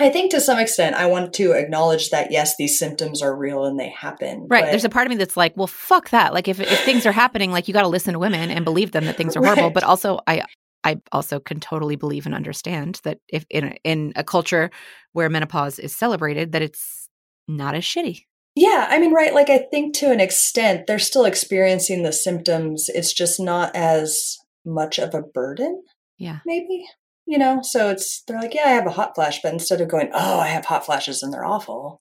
[0.02, 3.64] I think to some extent, I want to acknowledge that yes, these symptoms are real
[3.64, 4.46] and they happen.
[4.50, 4.64] Right.
[4.64, 6.32] but- There's a part of me that's like, well, fuck that.
[6.34, 8.92] Like, if, if things are happening, like, you got to listen to women and believe
[8.92, 9.64] them that things are horrible.
[9.64, 9.74] Right.
[9.74, 10.44] But also, I,
[10.84, 14.70] I also can totally believe and understand that if in a, in a culture
[15.12, 17.08] where menopause is celebrated, that it's
[17.48, 18.24] not as shitty.
[18.54, 19.32] Yeah, I mean, right.
[19.32, 22.88] Like, I think to an extent, they're still experiencing the symptoms.
[22.88, 25.82] It's just not as much of a burden,
[26.18, 26.40] Yeah.
[26.44, 26.84] maybe,
[27.26, 27.60] you know?
[27.62, 29.40] So it's, they're like, yeah, I have a hot flash.
[29.42, 32.00] But instead of going, oh, I have hot flashes and they're awful,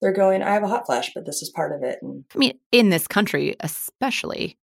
[0.00, 1.98] they're going, I have a hot flash, but this is part of it.
[2.02, 4.58] And I mean, in this country, especially,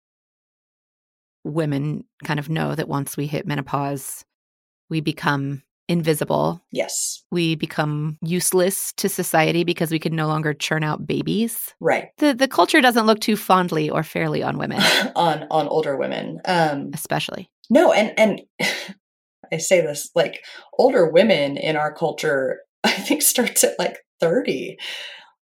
[1.44, 4.26] women kind of know that once we hit menopause,
[4.90, 6.64] we become invisible.
[6.72, 11.76] yes, We become useless to society because we can no longer churn out babies.
[11.80, 12.08] right.
[12.18, 14.82] The the culture doesn't look too fondly or fairly on women,
[15.16, 16.42] on on older women.
[16.46, 17.50] Um, especially.
[17.70, 18.42] No, and and
[19.56, 20.44] I say this like
[20.78, 24.78] older women in our culture, I think starts at like 30.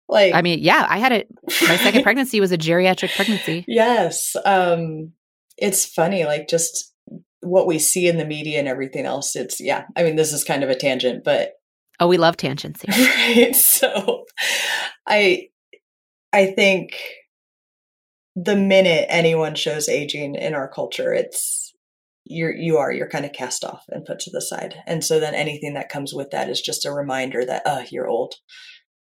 [0.08, 1.28] Like I mean, yeah, I had it.
[1.62, 3.64] My second pregnancy was a geriatric pregnancy.
[3.66, 4.36] yes.
[4.44, 5.12] Um
[5.56, 6.92] it's funny, like just
[7.40, 9.34] what we see in the media and everything else.
[9.36, 11.52] It's yeah, I mean, this is kind of a tangent, but
[12.00, 13.06] Oh, we love tangents here.
[13.06, 13.54] right.
[13.56, 14.24] So
[15.06, 15.48] I
[16.32, 16.90] I think
[18.36, 21.63] the minute anyone shows aging in our culture, it's
[22.24, 24.76] you're you are you're kind of cast off and put to the side.
[24.86, 28.08] And so then anything that comes with that is just a reminder that uh you're
[28.08, 28.34] old.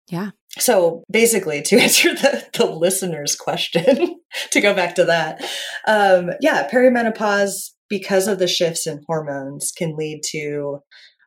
[0.08, 0.30] Yeah.
[0.58, 5.42] So basically to answer the, the listener's question, to go back to that,
[5.86, 10.78] um, yeah, perimenopause, because of the shifts in hormones, can lead to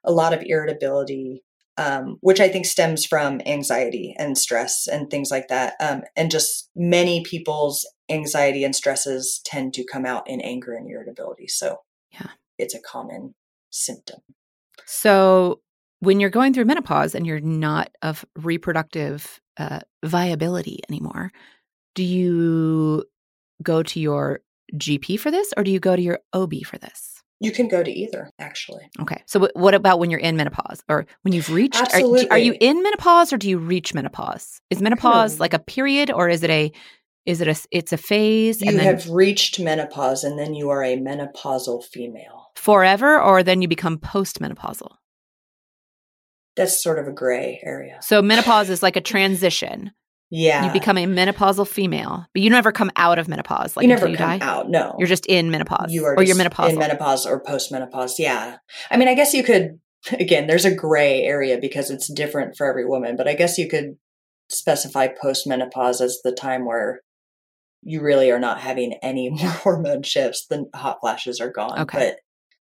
[0.03, 1.43] a lot of irritability,
[1.77, 5.75] um, which I think stems from anxiety and stress and things like that.
[5.79, 10.89] Um, and just many people's anxiety and stresses tend to come out in anger and
[10.89, 11.47] irritability.
[11.47, 12.27] So Yeah.
[12.57, 13.33] it's a common
[13.71, 14.19] symptom.
[14.85, 15.61] So
[15.99, 21.31] when you're going through menopause and you're not of reproductive uh, viability anymore,
[21.95, 23.05] do you
[23.63, 24.41] go to your
[24.75, 27.23] GP for this or do you go to your OB for this?
[27.39, 28.89] You can go to either, actually.
[29.01, 29.21] Okay.
[29.25, 32.55] So wh- what about when you're in menopause or when you've reached are- are, you
[32.59, 34.61] in menopause or do you reach menopause?
[34.69, 35.41] Is menopause Hmm.
[35.41, 36.71] like a period or is it a
[37.25, 40.69] is it a it's a phase You and then have reached menopause and then you
[40.69, 42.51] are a menopausal female.
[42.55, 44.91] forever or then you become postmenopausal?
[46.55, 47.99] That's sort of a gray area.
[48.01, 49.91] So menopause is like a transition.
[50.29, 50.65] Yeah.
[50.65, 54.07] You become a menopausal female, but you never come out of menopause like you never
[54.07, 54.45] you come die.
[54.45, 54.69] out.
[54.69, 54.95] No.
[54.97, 55.91] You're just in menopause.
[55.91, 56.69] you are or you're menopausal.
[56.69, 58.13] in menopause or postmenopause.
[58.17, 58.57] Yeah.
[58.89, 59.79] I mean, I guess you could
[60.19, 63.67] again, there's a gray area because it's different for every woman, but I guess you
[63.67, 63.97] could
[64.49, 67.01] specify postmenopause as the time where
[67.85, 70.47] you really are not having any more hormone shifts.
[70.47, 71.79] The hot flashes are gone.
[71.81, 71.97] Okay.
[71.99, 72.15] But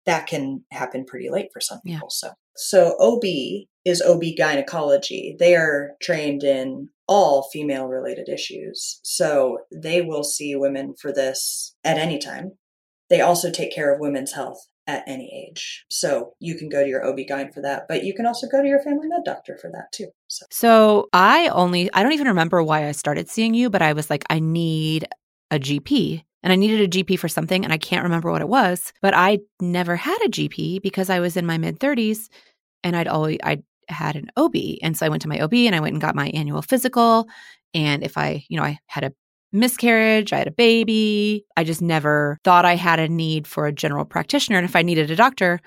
[0.05, 1.95] that can happen pretty late for some Yeah.
[1.95, 2.09] people.
[2.11, 3.23] So so OB
[3.83, 5.35] is OB gynecology.
[5.39, 8.99] They are trained in all female related issues.
[9.03, 12.53] So they will see women for this at any time.
[13.09, 15.85] They also take care of women's health at any age.
[15.89, 18.67] So you can go to your OB-GYN for that, but you can also go to
[18.67, 20.07] your family med doctor for that too.
[20.27, 23.93] So So I only, I don't even remember why I started seeing you, but I
[23.93, 25.07] was like, I need
[25.51, 26.23] a GP.
[26.43, 28.93] And I needed a GP for something, and I can't remember what it was.
[29.01, 32.29] But I never had a GP because I was in my mid 30s
[32.83, 34.55] and I'd always, I had an OB.
[34.83, 37.27] And so I went to my OB and I went and got my annual physical.
[37.73, 39.13] And if I, you know, I had a
[39.51, 43.71] miscarriage, I had a baby, I just never thought I had a need for a
[43.71, 44.57] general practitioner.
[44.57, 45.59] And if I needed a doctor,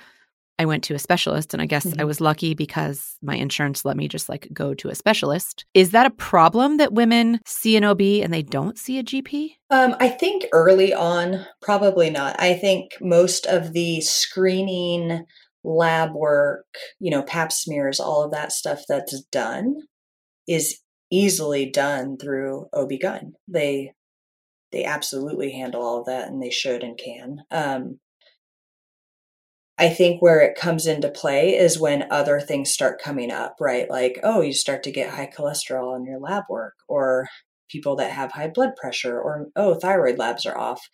[0.61, 2.07] I went to a specialist and I guess I Mhm.
[2.07, 5.65] was lucky because my insurance let me just like go to a specialist.
[5.73, 9.57] Is that a problem that women see an OB and they don't see a GP?
[9.71, 12.41] Um, I think early on, probably not.
[12.41, 15.25] I think most of the screening,
[15.63, 16.67] lab work,
[16.99, 19.77] you know, pap smears, all of that stuff that's done
[20.49, 23.33] is easily done through OB-GYN.
[23.47, 23.93] They
[24.71, 27.39] they absolutely handle all of that and they should and can.
[27.51, 28.01] Um,
[29.79, 33.89] I think where it comes into play is when other things start coming up, right?
[33.89, 37.29] Like, oh, you start to get high cholesterol in your lab work, or
[37.71, 40.89] people that have high blood pressure, or oh, thyroid labs are off.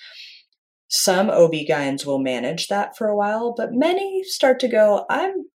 [0.88, 5.46] Some OB-GYNs will manage that for a while, but many start to go, I'm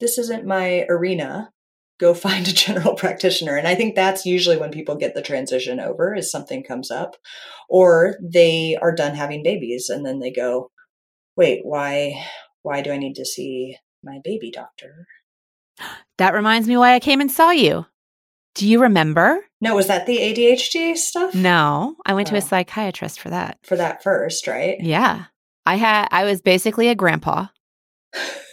[0.00, 1.50] this isn't my arena.
[1.98, 3.56] Go find a general practitioner.
[3.56, 7.16] And I think that's usually when people get the transition over is something comes up
[7.68, 10.70] or they are done having babies and then they go,
[11.36, 12.24] wait, why
[12.62, 15.06] why do I need to see my baby doctor?
[16.18, 17.86] That reminds me why I came and saw you.
[18.54, 19.40] Do you remember?
[19.60, 21.34] No, was that the ADHD stuff?
[21.34, 22.38] No, I went to Oh.
[22.38, 23.58] a psychiatrist for that.
[23.62, 24.76] For that first, right?
[24.80, 25.26] Yeah.
[25.66, 27.46] I had I was basically a grandpa.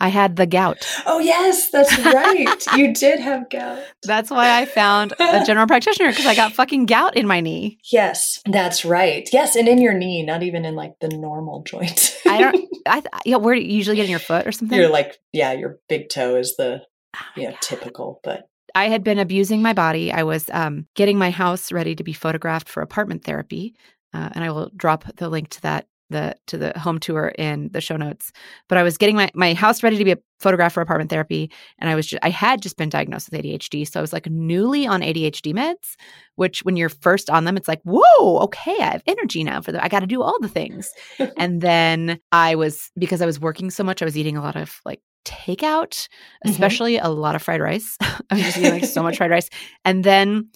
[0.00, 0.86] I had the gout.
[1.06, 2.64] Oh yes, that's right.
[2.76, 3.82] you did have gout.
[4.02, 7.78] That's why I found a general practitioner because I got fucking gout in my knee.
[7.92, 9.28] Yes, that's right.
[9.32, 12.16] Yes, and in your knee, not even in like the normal joint.
[12.26, 14.76] I don't I yeah, where do you usually get in your foot or something?
[14.78, 16.82] You're like, yeah, your big toe is the
[17.16, 17.60] Oh you know God.
[17.60, 20.12] typical, but I had been abusing my body.
[20.12, 23.74] I was um, getting my house ready to be photographed for apartment therapy,
[24.14, 27.70] uh, and I will drop the link to that the to the home tour in
[27.72, 28.32] the show notes.
[28.68, 31.50] But I was getting my my house ready to be a photograph for apartment therapy,
[31.78, 34.26] and I was just, I had just been diagnosed with ADHD, so I was like
[34.26, 35.96] newly on ADHD meds.
[36.36, 39.72] Which when you're first on them, it's like whoa, okay, I have energy now for
[39.72, 40.90] the I got to do all the things.
[41.36, 44.56] and then I was because I was working so much, I was eating a lot
[44.56, 46.08] of like takeout
[46.46, 46.50] Mhm.
[46.50, 47.96] especially a lot of fried rice.
[48.00, 49.48] I was just eating like so much fried rice.
[49.84, 50.48] And then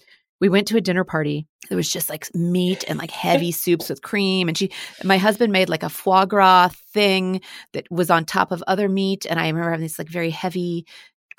[0.44, 1.46] we went to a dinner party.
[1.70, 4.46] It was just like meat and like heavy soups with cream.
[4.46, 4.70] And she,
[5.02, 7.40] my husband made like a foie gras thing
[7.72, 9.24] that was on top of other meat.
[9.24, 10.84] And I remember having this like very heavy,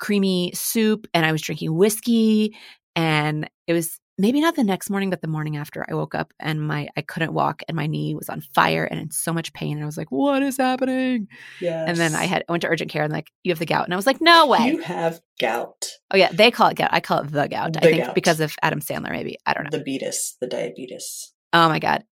[0.00, 1.06] creamy soup.
[1.14, 2.56] And I was drinking whiskey.
[2.96, 6.32] And it was maybe not the next morning, but the morning after I woke up
[6.40, 9.52] and my, I couldn't walk and my knee was on fire and in so much
[9.52, 9.76] pain.
[9.76, 11.28] And I was like, what is happening?
[11.60, 11.88] yes.
[11.88, 13.84] And then I had I went to urgent care and like you have the gout,
[13.84, 14.66] and I was like, no way.
[14.68, 16.90] you have gout, oh yeah, they call it gout.
[16.92, 17.76] I call it the gout.
[17.76, 18.14] I The think gout.
[18.14, 19.76] because of Adam Sandler, maybe I don't know.
[19.78, 21.32] the beatus, the diabetes.
[21.52, 22.04] oh my god,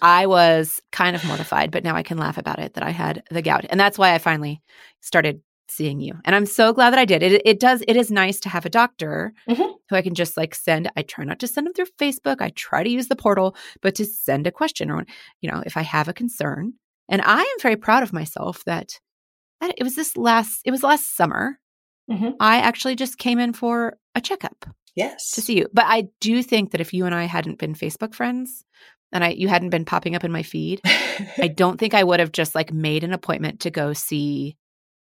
[0.00, 3.22] I was kind of mortified, but now I can laugh about it that I had
[3.30, 4.62] the gout, and that's why I finally
[5.00, 5.40] started
[5.70, 6.14] seeing you.
[6.24, 7.22] And I'm so glad that I did.
[7.22, 7.82] It it does.
[7.88, 9.74] It is nice to have a doctor Mhm.
[9.88, 10.90] who I can just like send.
[10.96, 12.40] I try not to send them through Facebook.
[12.40, 15.04] I try to use the portal, but to send a question or
[15.40, 16.72] you know if I have a concern.
[17.08, 18.98] And I am very proud of myself that.
[19.60, 20.60] It was this last.
[20.64, 21.58] It was last summer.
[22.10, 22.34] Mhm.
[22.40, 25.32] I actually just came in for a checkup Yes.
[25.32, 25.66] to see you.
[25.72, 28.64] But I do think that if you and I hadn't been Facebook friends
[29.10, 30.80] and I you hadn't been popping up in my feed,
[31.38, 34.56] I don't think I would have just like made an appointment to go see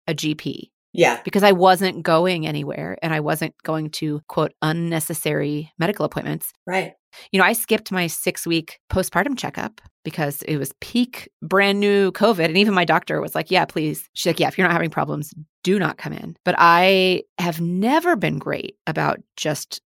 [0.07, 1.21] a GP yeah.
[1.25, 6.53] because I wasn't going anywhere and I wasn't going to quote unnecessary medical appointments.
[6.67, 6.95] Right.
[7.31, 12.47] You know, I skipped my 6-week postpartum checkup because it was peak brand new COVID
[12.47, 14.91] and even my doctor was like, "Yeah, please." She's like, "Yeah, if you're not having
[14.91, 19.81] problems, do not come in." But I have never been great about just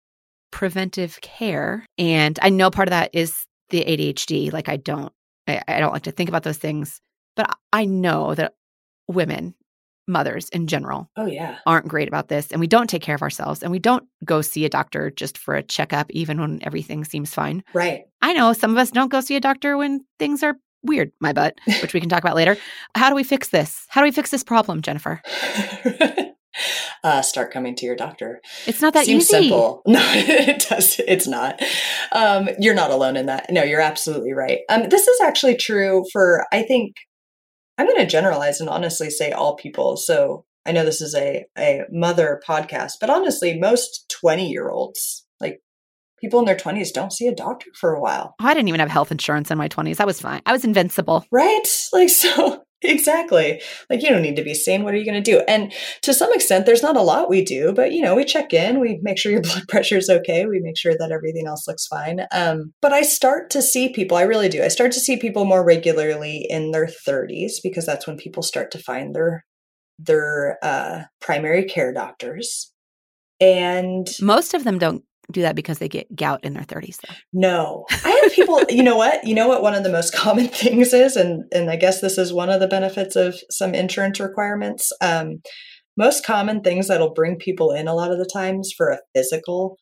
[0.50, 1.84] preventive care.
[1.98, 4.52] And I know part of that is the ADHD.
[4.52, 5.12] Like I don't
[5.46, 7.00] I, I don't like to think about those things,
[7.36, 8.54] but I know that
[9.06, 9.54] women,
[10.08, 11.58] mothers in general, Oh yeah.
[11.66, 14.40] aren't great about this and we don't take care of ourselves and we don't go
[14.40, 17.62] see a doctor just for a checkup even when everything seems fine.
[17.74, 18.04] Right.
[18.22, 21.32] I know some of us don't go see a doctor when things are weird, my
[21.32, 22.56] butt, which we can talk about later.
[22.94, 23.84] How do we fix this?
[23.88, 25.20] How do we fix this problem, Jennifer?
[27.04, 28.40] uh, start coming to your doctor.
[28.66, 29.42] It's not that Seems easy.
[29.48, 29.82] simple.
[29.86, 31.00] No, it does.
[31.06, 31.60] It's not.
[32.12, 33.46] Um, you're not alone in that.
[33.50, 34.60] No, you're absolutely right.
[34.68, 36.46] Um, this is actually true for.
[36.52, 36.94] I think
[37.78, 39.96] I'm going to generalize and honestly say all people.
[39.96, 45.24] So I know this is a a mother podcast, but honestly, most 20 year olds,
[45.40, 45.62] like
[46.20, 48.34] people in their 20s, don't see a doctor for a while.
[48.40, 50.00] Oh, I didn't even have health insurance in my 20s.
[50.00, 50.42] I was fine.
[50.44, 51.24] I was invincible.
[51.30, 51.62] Right?
[51.92, 53.60] Like, so exactly.
[53.90, 54.84] Like, you don't need to be sane.
[54.84, 55.42] What are you going to do?
[55.48, 58.52] And to some extent, there's not a lot we do, but you know, we check
[58.52, 61.66] in, we make sure your blood pressure is okay, we make sure that everything else
[61.66, 62.26] looks fine.
[62.32, 64.62] Um, but I start to see people, I really do.
[64.62, 68.70] I start to see people more regularly in their 30s because that's when people start
[68.72, 69.44] to find their
[69.98, 72.72] their uh, primary care doctors.
[73.40, 77.14] And Most of them don't do that because they get gout in their 30s, though.
[77.32, 77.84] No.
[78.04, 79.24] I have people, you know what?
[79.24, 82.18] You know what one of the most common things is and and I guess this
[82.18, 84.92] is one of the benefits of some insurance requirements.
[85.00, 85.42] Um
[85.96, 89.78] most common things that'll bring people in a lot of the times for a physical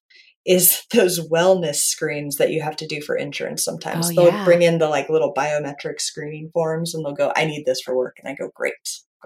[0.47, 4.11] is those wellness screens that you have to do for insurance sometimes.
[4.11, 4.45] Oh, they'll yeah.
[4.45, 7.97] bring in the like little biometric screening forms and they'll go, I need this for
[7.97, 8.17] work.
[8.19, 8.75] And I go, Great,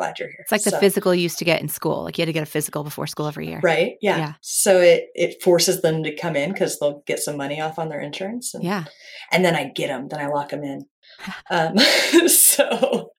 [0.00, 0.38] glad you're here.
[0.40, 2.04] It's like the physical you used to get in school.
[2.04, 3.60] Like you had to get a physical before school every year.
[3.62, 3.96] Right.
[4.00, 4.16] Yeah.
[4.16, 4.32] Yeah.
[4.40, 7.88] So it it forces them to come in because they'll get some money off on
[7.90, 8.54] their insurance.
[8.54, 8.84] And Yeah.
[9.30, 10.86] and then I get them, then I lock them in.
[11.50, 11.76] Um,
[12.28, 13.10] so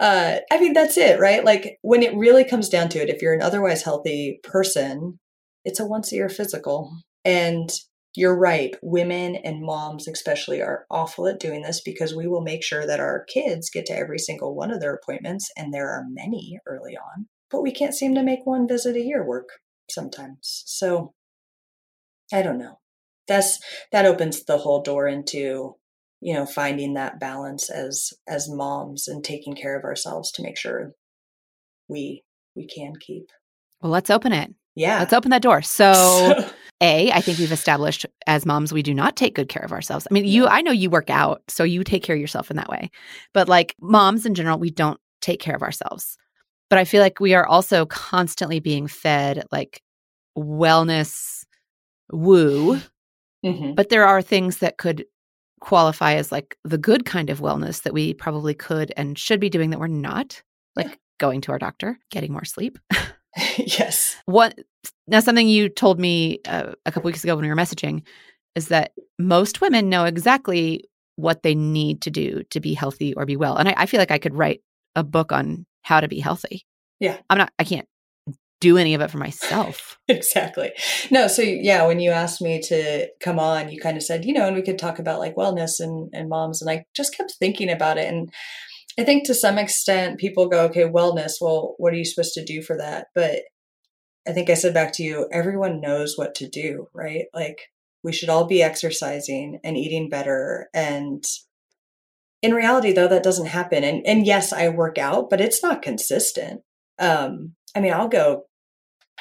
[0.00, 1.44] uh, I mean, that's it, right?
[1.44, 5.18] Like when it really comes down to it, if you're an otherwise healthy person,
[5.64, 6.90] it's a once a year physical.
[7.24, 7.70] And
[8.16, 8.74] you're right.
[8.82, 13.00] Women and moms, especially, are awful at doing this because we will make sure that
[13.00, 16.96] our kids get to every single one of their appointments, and there are many early
[16.96, 17.26] on.
[17.50, 19.48] But we can't seem to make one visit a year work
[19.88, 20.62] sometimes.
[20.66, 21.14] So
[22.32, 22.78] I don't know.
[23.28, 23.58] That's
[23.92, 25.76] that opens the whole door into
[26.20, 30.56] you know finding that balance as as moms and taking care of ourselves to make
[30.56, 30.92] sure
[31.88, 32.24] we
[32.56, 33.28] we can keep.
[33.80, 34.52] Well, let's open it.
[34.74, 34.98] Yeah.
[34.98, 35.62] Let's open that door.
[35.70, 36.50] So,
[36.82, 40.06] A, I think we've established as moms, we do not take good care of ourselves.
[40.10, 42.56] I mean, you, I know you work out, so you take care of yourself in
[42.56, 42.90] that way.
[43.34, 46.16] But like moms in general, we don't take care of ourselves.
[46.70, 49.82] But I feel like we are also constantly being fed like
[50.38, 51.44] wellness
[52.12, 52.80] woo.
[53.44, 53.74] Mhm.
[53.76, 55.04] But there are things that could
[55.60, 59.50] qualify as like the good kind of wellness that we probably could and should be
[59.50, 60.42] doing that we're not,
[60.76, 60.94] like Yeah.
[61.18, 62.78] going to our doctor, getting more sleep.
[63.58, 64.16] yes.
[64.26, 64.58] What
[65.06, 65.20] now?
[65.20, 68.02] Something you told me uh, a couple weeks ago when we were messaging
[68.54, 70.84] is that most women know exactly
[71.16, 73.98] what they need to do to be healthy or be well, and I, I feel
[73.98, 74.62] like I could write
[74.96, 76.64] a book on how to be healthy.
[76.98, 77.16] Yeah.
[77.28, 77.52] I'm not.
[77.58, 77.86] I can't
[78.60, 79.98] do any of it for myself.
[80.08, 80.72] exactly.
[81.10, 84.34] No, so yeah, when you asked me to come on, you kind of said, you
[84.34, 86.60] know, and we could talk about like wellness and, and moms.
[86.60, 88.06] And I just kept thinking about it.
[88.06, 88.30] And
[88.98, 92.44] I think to some extent people go, okay, wellness, well, what are you supposed to
[92.44, 93.06] do for that?
[93.14, 93.40] But
[94.26, 97.24] I think I said back to you, everyone knows what to do, right?
[97.34, 97.60] Like
[98.02, 100.68] we should all be exercising and eating better.
[100.74, 101.24] And
[102.42, 103.84] in reality, though, that doesn't happen.
[103.84, 106.62] And and yes, I work out, but it's not consistent.
[106.98, 108.44] Um, I mean, I'll go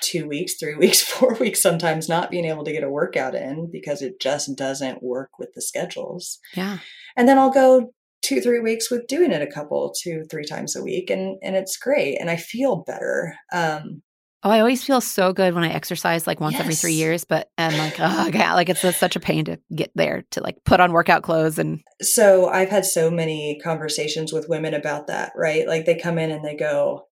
[0.02, 3.70] two weeks, three weeks, four weeks, sometimes not being able to get a workout in
[3.72, 6.40] because it just doesn't work with the schedules.
[6.56, 6.80] Yeah.
[7.18, 7.92] And then I'll go
[8.22, 11.56] two, three weeks with doing it a couple, two, three times a week, and and
[11.56, 13.36] it's great, and I feel better.
[13.52, 14.02] Um,
[14.42, 17.50] Oh, I always feel so good when I exercise like once every three years, but
[17.58, 20.80] I'm like, oh god, like it's such a pain to get there to like put
[20.80, 25.68] on workout clothes and so I've had so many conversations with women about that, right?
[25.68, 27.08] Like they come in and they go,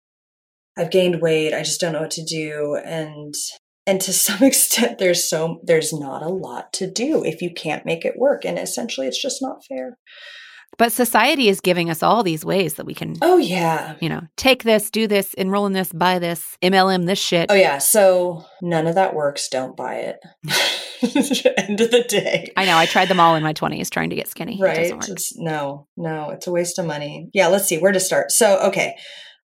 [0.78, 2.80] I've gained weight, I just don't know what to do.
[2.86, 3.34] And
[3.86, 7.86] and to some extent there's so there's not a lot to do if you can't
[7.86, 8.46] make it work.
[8.46, 9.98] And essentially it's just not fair.
[10.78, 13.96] But society is giving us all these ways that we can Oh yeah.
[14.00, 17.50] you know, take this, do this, enroll in this, buy this, MLM this shit.
[17.50, 17.80] Oh yeah.
[17.80, 19.50] So none of that works.
[19.50, 20.20] Don't buy it.
[21.58, 22.52] End of the day.
[22.58, 22.78] I know.
[22.78, 24.60] I tried them all in my 20s trying to get skinny.
[24.60, 28.00] It right it's no no it's a waste of money yeah let's see where to
[28.00, 28.96] start so okay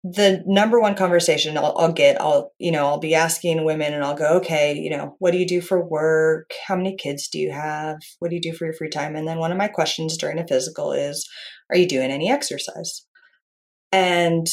[0.05, 4.05] the number one conversation I'll, I'll get i'll you know i'll be asking women and
[4.05, 6.51] i'll go okay you know what do you do for work?
[6.67, 7.97] How many kids do you have?
[8.19, 9.17] What do you do for your free time?
[9.17, 11.27] And then one of my questions during a physical is
[11.71, 13.07] are you doing any exercise?
[13.91, 14.47] And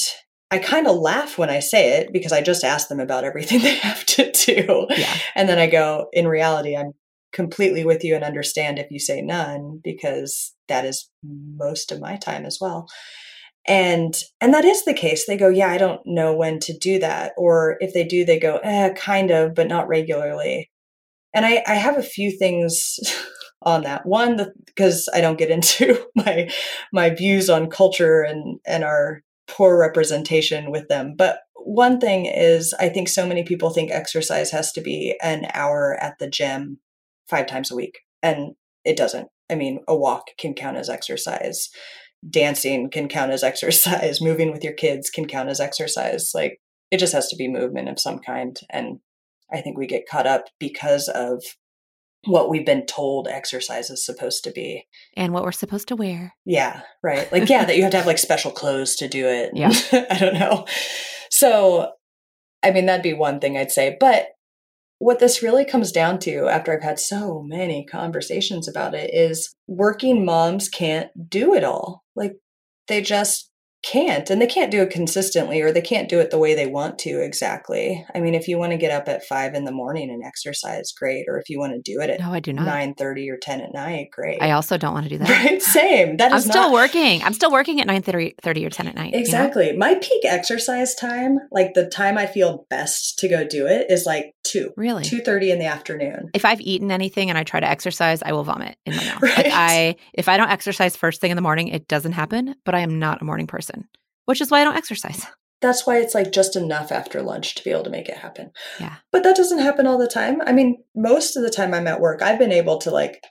[0.51, 3.59] i kind of laugh when i say it because i just ask them about everything
[3.61, 4.87] they have to do.
[4.89, 5.13] Yeah.
[5.35, 6.93] and then I go, in reality, I'm
[7.33, 12.17] completely with you and understand if you say none, because that is most of my
[12.17, 12.87] time as well.
[13.67, 15.25] And and that is the case.
[15.25, 17.33] They go, yeah, I don't know when to do that.
[17.37, 20.71] Or if they do, they go, eh, kind of, but not regularly.
[21.33, 22.99] And I, I have a few things
[23.61, 24.05] on that.
[24.05, 26.49] One, because I don't get into my
[26.91, 31.13] my views on culture and and our poor representation with them.
[31.15, 35.47] But one thing is, I think so many people think exercise has to be an
[35.53, 36.79] hour at the gym
[37.29, 39.27] five times a week, and it doesn't.
[39.49, 41.69] I mean, a walk can count as exercise.
[42.29, 44.21] Dancing can count as exercise.
[44.21, 46.31] Moving with your kids can count as exercise.
[46.33, 46.59] Like,
[46.91, 48.59] it just has to be movement of some kind.
[48.69, 48.99] And
[49.51, 51.43] I think we get caught up because of
[52.25, 54.87] what we've been told exercise is supposed to be.
[55.17, 56.35] And what we're supposed to wear.
[56.45, 57.31] Yeah, right.
[57.31, 59.51] Like, yeah, that you have to have like special clothes to do it.
[59.55, 59.71] Yeah.
[60.09, 60.65] I don't know.
[61.29, 61.93] So,
[62.61, 63.97] I mean, that'd be one thing I'd say.
[63.99, 64.27] But
[65.01, 69.53] what this really comes down to, after I've had so many conversations about it, is
[69.67, 72.03] working moms can't do it all.
[72.15, 72.35] Like,
[72.87, 73.50] they just
[73.83, 74.29] can't.
[74.29, 76.99] And they can't do it consistently or they can't do it the way they want
[76.99, 78.05] to exactly.
[78.13, 80.91] I mean, if you want to get up at five in the morning and exercise,
[80.91, 81.25] great.
[81.27, 82.65] Or if you want to do it at No, I do not.
[82.65, 84.41] nine thirty or 10 at night, great.
[84.41, 85.29] I also don't want to do that.
[85.29, 86.17] Right, same.
[86.17, 87.23] That I'm is still not, working.
[87.23, 89.05] I'm still working at 9 30, or 10 at night.
[89.07, 89.19] you know?
[89.19, 89.75] Exactly.
[89.75, 94.05] My peak exercise time, like the time I feel best to go do it, is
[94.05, 95.03] like two, Really?
[95.03, 96.29] two thirty in the afternoon.
[96.33, 99.21] if I've eaten anything and I try to exercise, I will vomit in my mouth.
[99.37, 102.75] Like I if I don't exercise first thing in the morning, it doesn't happen, but
[102.75, 103.70] I am not a morning person,
[104.25, 105.25] which is why I don't exercise.
[105.61, 108.51] That's why it's like just enough after lunch to be able to make it happen.
[108.79, 108.95] Yeah.
[109.11, 110.41] But that doesn't happen all the time.
[110.41, 113.21] I mean, most of the time I'm at work, I've been able to like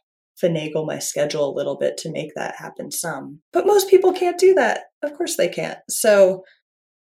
[0.41, 3.41] finagle my schedule a little bit to make that happen some.
[3.53, 4.85] But most people can't do that.
[5.03, 5.79] Of course they can't.
[5.89, 6.45] So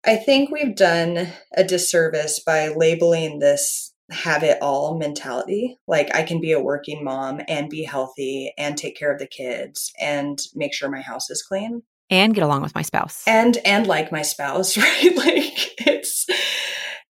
[0.05, 1.27] I think we've done
[1.57, 5.79] a disservice by labeling this have it all mentality.
[5.87, 9.27] Like I can be a working mom and be healthy and take care of the
[9.27, 13.23] kids and make sure my house is clean And get along with my spouse.
[13.27, 15.15] and and like my spouse, right?
[15.15, 16.25] Like it's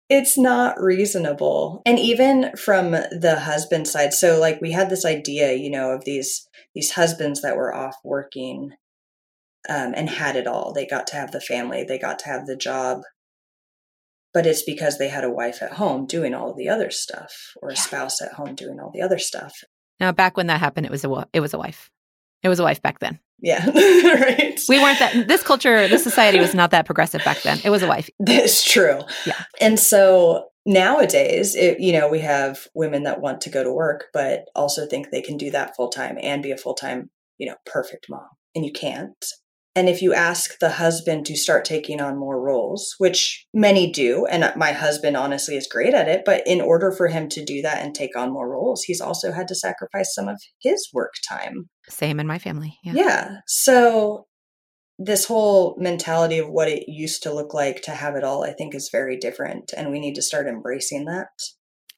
[0.10, 1.82] it's not reasonable.
[1.86, 6.06] And even from the husband side, so like we had this idea, you know, of
[6.06, 8.74] these these husbands that were off working
[9.68, 10.72] um, and had it all.
[10.74, 13.02] They got to have the family, they got to have the job,
[14.34, 17.32] but it's because they had a wife at home doing all the other stuff,
[17.62, 17.80] or a Yeah.
[17.80, 19.64] spouse at home doing all the other stuff.
[20.00, 21.90] now, back when that happened, it was a it was a wife.
[22.44, 23.20] It was a wife back then.
[23.40, 24.60] Yeah, right.
[24.70, 25.28] We weren't that.
[25.28, 27.60] This culture, this society was not that progressive back then.
[27.64, 28.10] It was a wife.
[28.20, 29.02] That's true.
[29.26, 29.44] Yeah.
[29.60, 34.06] And so nowadays, it, you know, we have women that want to go to work,
[34.14, 37.48] but also think they can do that full time and be a full time, you
[37.48, 38.28] know, perfect mom.
[38.56, 39.26] And you can't.
[39.78, 44.26] And if you ask the husband to start taking on more roles, which many do,
[44.26, 47.62] and my husband honestly is great at it, but in order for him to do
[47.62, 51.16] that and take on more roles, he's also had to sacrifice some of his work
[51.28, 51.70] time.
[51.90, 52.80] Same in my family.
[52.84, 52.94] Yeah.
[52.96, 53.38] Yeah.
[53.48, 54.28] So
[54.98, 58.54] this whole mentality of what it used to look like to have it all, I
[58.54, 59.74] think is very different.
[59.76, 61.30] And we need to start embracing that.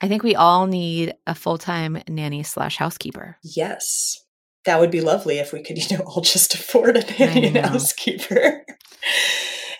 [0.01, 3.37] I think we all need a full time nanny slash housekeeper.
[3.43, 4.23] Yes.
[4.65, 7.57] That would be lovely if we could, you know, all just afford a nanny and
[7.57, 8.63] housekeeper.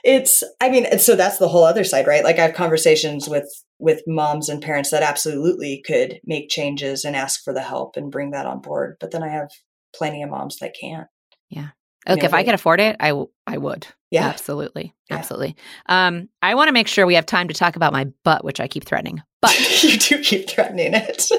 [0.04, 2.24] it's I mean, so that's the whole other side, right?
[2.24, 3.48] Like I have conversations with
[3.80, 8.12] with moms and parents that absolutely could make changes and ask for the help and
[8.12, 8.98] bring that on board.
[9.00, 9.50] But then I have
[9.96, 11.08] plenty of moms that can't.
[11.50, 11.70] Yeah.
[12.08, 13.86] Look, know, if I could afford it, I, w- I would.
[14.12, 14.28] Yeah.
[14.28, 14.96] Absolutely.
[15.10, 15.18] Yeah.
[15.18, 15.56] Absolutely.
[15.88, 18.60] Um, I want to make sure we have time to talk about my butt, which
[18.62, 19.22] I keep threatening.
[19.42, 21.30] But you do keep threatening it.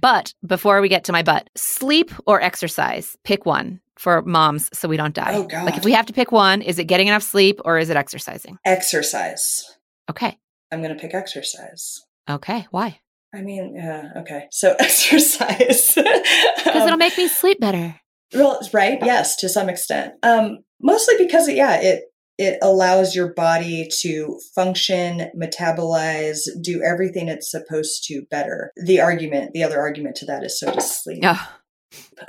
[0.00, 4.88] but before we get to my butt, sleep or exercise, pick one for moms so
[4.88, 5.34] we don't die.
[5.34, 5.64] Oh, God.
[5.64, 7.96] Like if we have to pick one, is it getting enough sleep or is it
[7.96, 8.58] exercising?
[8.64, 9.64] exercise.
[10.10, 10.36] Okay.
[10.72, 12.02] I'm going to pick exercise.
[12.28, 12.66] Okay.
[12.70, 12.98] Why?
[13.34, 14.46] I mean, yeah, okay.
[14.52, 15.94] So exercise.
[15.96, 18.00] Because Um, it'll make me sleep better.
[18.34, 18.98] well, right?
[19.02, 20.14] Yes, to some extent.
[20.22, 22.04] Um, mostly because yeah, it
[22.38, 28.72] it allows your body to function, metabolize, do everything it's supposed to better.
[28.84, 31.20] The argument, the other argument to that is so does sleep.
[31.22, 31.48] Oh,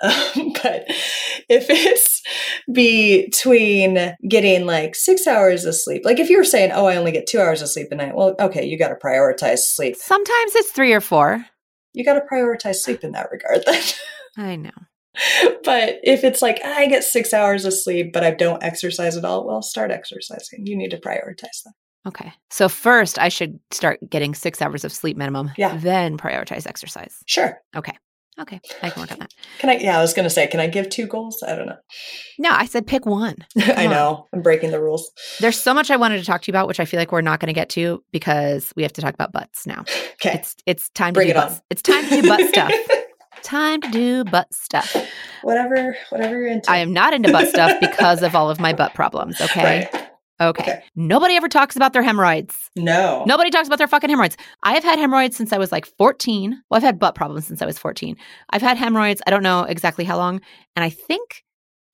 [0.04, 0.86] Um, but
[1.50, 2.22] if it's
[2.72, 7.12] between getting like six hours of sleep, like if you were saying, "Oh, I only
[7.12, 9.96] get two hours of sleep a night," well, okay, you got to prioritize sleep.
[9.96, 11.46] sometimes it's three or four.
[11.94, 13.64] You got to prioritize sleep in that regard.
[13.66, 13.84] Then.
[14.38, 14.72] I know.
[15.64, 19.26] but if it's like I get six hours of sleep, but I don't exercise at
[19.26, 20.66] all, well, start exercising.
[20.66, 21.74] You need to prioritize that.
[22.08, 22.32] Okay.
[22.50, 25.52] So first, I should start getting six hours of sleep minimum.
[25.58, 25.78] Yeah.
[25.78, 27.18] Then prioritize exercise.
[27.26, 27.60] Sure.
[27.76, 27.98] Okay.
[28.40, 28.46] I
[28.90, 29.34] can work on that.
[29.60, 29.78] Can I?
[29.78, 31.42] Yeah, I was going to say, can I give two goals?
[31.42, 31.78] I don't know.
[32.38, 33.36] No, I said pick one.
[33.58, 35.10] I know I'm breaking the rules.
[35.40, 37.22] There's so much I wanted to talk to you about, which I feel like we're
[37.22, 39.84] not going to get to because we have to talk about butts now.
[40.20, 40.34] Okay.
[40.40, 41.56] It's it's time Bring to do it butts.
[41.58, 41.62] on.
[41.70, 42.72] It's time to do butt stuff.
[43.44, 44.96] Time to do butt stuff.
[45.44, 46.70] whatever, whatever you're into.
[46.72, 49.40] I am not into butt stuff because of all of my butt problems.
[49.40, 49.88] Okay.
[49.94, 50.08] Right.
[50.40, 50.62] Okay.
[50.62, 50.84] Okay.
[50.96, 52.70] Nobody ever talks about their hemorrhoids.
[52.76, 53.24] No.
[53.26, 54.38] Nobody talks about their fucking hemorrhoids.
[54.64, 56.62] I have had hemorrhoids since I was like 14.
[56.70, 58.16] Well, I've had butt problems since I was 14.
[58.52, 60.42] I've had hemorrhoids, I don't know exactly how long.
[60.76, 61.44] And I think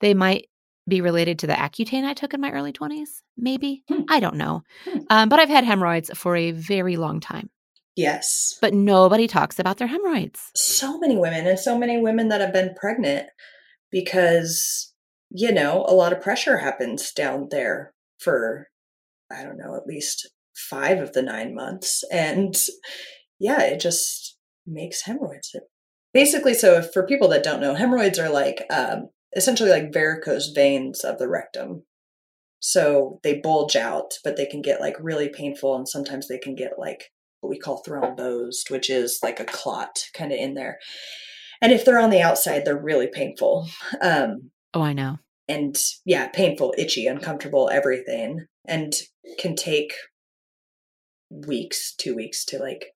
[0.02, 0.48] they might
[0.88, 3.84] be related to the Accutane I took in my early 20s, maybe.
[3.88, 4.02] Hmm.
[4.10, 4.64] I don't know.
[4.86, 5.00] Hmm.
[5.10, 7.50] Um, but I've had hemorrhoids for a very long time.
[7.96, 8.58] Yes.
[8.60, 10.52] But nobody talks about their hemorrhoids.
[10.56, 13.28] So many women, and so many women that have been pregnant
[13.92, 14.94] because,
[15.30, 17.94] you know, a lot of pressure happens down there
[18.24, 18.68] for,
[19.32, 22.04] I don't know, at least five of the nine months.
[22.12, 22.56] And
[23.40, 25.56] yeah, it just makes hemorrhoids.
[26.14, 30.52] Basically, so if, for people that don't know, hemorrhoids are like um, essentially like varicose
[30.54, 31.84] veins of the rectum.
[32.60, 36.56] So they bulge out, but they can get like really painful, and sometimes they can
[36.56, 37.12] get like
[37.42, 40.80] what we call thrombosed, which is like a clot kind of in there.
[41.62, 43.68] And if they're on the outside, they're really painful.
[44.02, 45.20] Um, Oh, I know.
[45.48, 48.94] And yeah, painful, itchy, uncomfortable, everything, and
[49.40, 49.94] can take
[51.30, 52.94] weeks, two weeks to like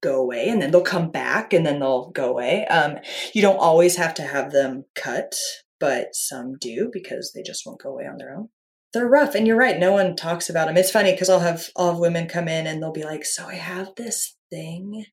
[0.00, 2.66] go away, and then they'll come back, and then they'll go away.
[2.66, 2.98] Um,
[3.32, 5.34] you don't always have to have them cut,
[5.80, 8.48] but some do because they just won't go away on their own.
[8.92, 9.78] They're rough, and you're right.
[9.78, 10.76] No one talks about them.
[10.76, 13.46] It's funny because I'll have I'll have women come in and they'll be like, "So
[13.46, 15.04] I have this thing."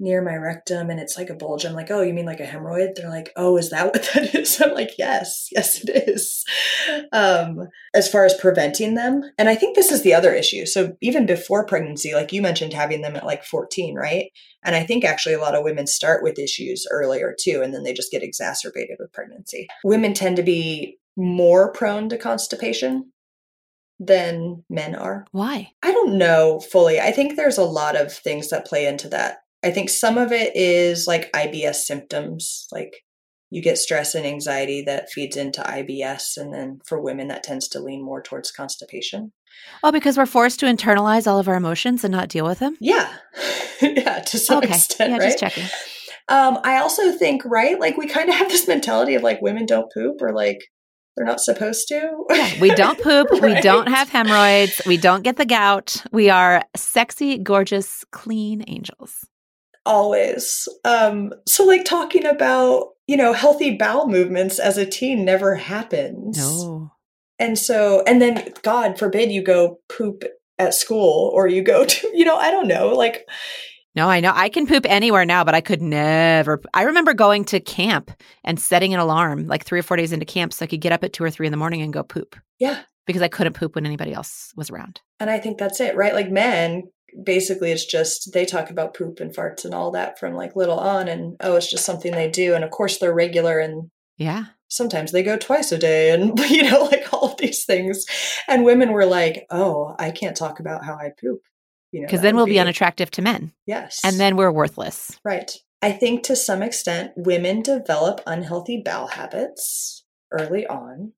[0.00, 1.64] Near my rectum and it's like a bulge.
[1.64, 2.94] I'm like, oh, you mean like a hemorrhoid?
[2.94, 4.60] They're like, oh, is that what that is?
[4.60, 6.44] I'm like, yes, yes, it is.
[7.12, 10.66] Um, as far as preventing them, and I think this is the other issue.
[10.66, 14.26] So even before pregnancy, like you mentioned, having them at like 14, right?
[14.64, 17.82] And I think actually a lot of women start with issues earlier too, and then
[17.82, 19.66] they just get exacerbated with pregnancy.
[19.84, 23.12] Women tend to be more prone to constipation
[24.00, 25.26] than men are.
[25.32, 25.72] Why?
[25.82, 27.00] I don't know fully.
[27.00, 29.38] I think there's a lot of things that play into that.
[29.68, 33.04] I think some of it is like IBS symptoms, like
[33.50, 36.38] you get stress and anxiety that feeds into IBS.
[36.38, 39.32] And then for women, that tends to lean more towards constipation.
[39.82, 42.78] Oh, because we're forced to internalize all of our emotions and not deal with them?
[42.80, 43.12] Yeah.
[43.82, 44.68] yeah, to some okay.
[44.68, 45.10] extent.
[45.10, 45.24] yeah, right?
[45.26, 45.64] just checking.
[46.30, 49.66] Um, I also think, right, like we kind of have this mentality of like women
[49.66, 50.60] don't poop or like
[51.14, 52.24] they're not supposed to.
[52.30, 53.28] Yeah, we don't poop.
[53.42, 54.80] We don't have hemorrhoids.
[54.86, 56.02] We don't get the gout.
[56.10, 59.26] We are sexy, gorgeous, clean angels.
[59.88, 60.68] Always.
[60.84, 66.36] Um, so like talking about, you know, healthy bowel movements as a teen never happens.
[66.36, 66.92] No.
[67.38, 70.24] And so, and then God forbid you go poop
[70.58, 73.26] at school or you go to, you know, I don't know, like,
[73.94, 74.32] No, I know.
[74.34, 76.60] I can poop anywhere now, but I could never.
[76.74, 78.10] I remember going to camp
[78.44, 80.92] and setting an alarm like three or four days into camp so I could get
[80.92, 82.82] up at two or three in the morning and go poop yeah.
[83.06, 85.00] because I couldn't poop when anybody else was around.
[85.18, 86.12] And I think that's it, right?
[86.12, 86.90] Like men,
[87.22, 90.78] basically it's just they talk about poop and farts and all that from like little
[90.78, 92.54] on and oh, it's just something they do.
[92.54, 94.44] And of course they're regular and Yeah.
[94.68, 98.04] sometimes they go twice a day and you know like all of these things
[98.46, 101.40] and women were like oh i can't talk about how i poop
[101.92, 105.18] you know Because then we'll be unattractive to men yes and then we're worthless.
[105.24, 105.50] right
[105.80, 111.12] i think to some extent women develop unhealthy bowel habits early on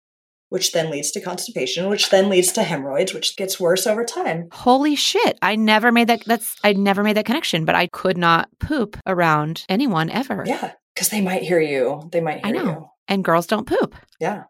[0.51, 4.49] which then leads to constipation which then leads to hemorrhoids which gets worse over time
[4.53, 5.39] Holy shit.
[5.43, 6.23] I never made that.
[6.27, 10.45] That's, I never made that connection, but I could not poop around anyone ever.
[10.47, 12.93] yeah because they might hear you they might I hear know.
[13.09, 13.97] And girls don't poop.
[14.21, 14.45] yeah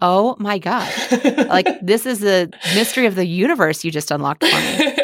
[0.00, 0.88] Oh my God.
[1.48, 4.94] Like, this is a mystery of the universe you just unlocked for me.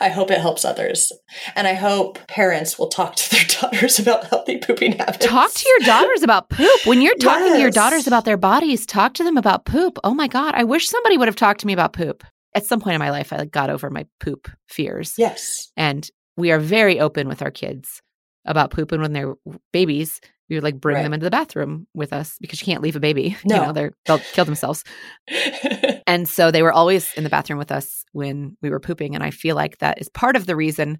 [0.00, 1.12] I hope it helps others.
[1.54, 5.24] And I hope parents will talk to their daughters about healthy pooping habits.
[5.24, 6.86] Talk to your daughters about poop.
[6.86, 9.98] When you're talking to your daughters about their bodies, talk to them about poop.
[10.04, 10.54] Oh my God.
[10.54, 12.24] I wish somebody would have talked to me about poop.
[12.54, 15.14] At some point in my life, I like, got over my poop fears.
[15.18, 15.72] Yes.
[15.76, 18.00] And we are very open with our kids
[18.44, 19.34] about pooping when they're
[19.72, 21.02] babies, we would like bring Right.
[21.02, 23.36] them into the bathroom with us because you can't leave a baby.
[23.44, 23.56] No.
[23.60, 24.84] You know, they're, they'll kill themselves.
[26.06, 29.14] And so they were always in the bathroom with us when we were pooping.
[29.14, 30.98] And I feel like that is part of the reason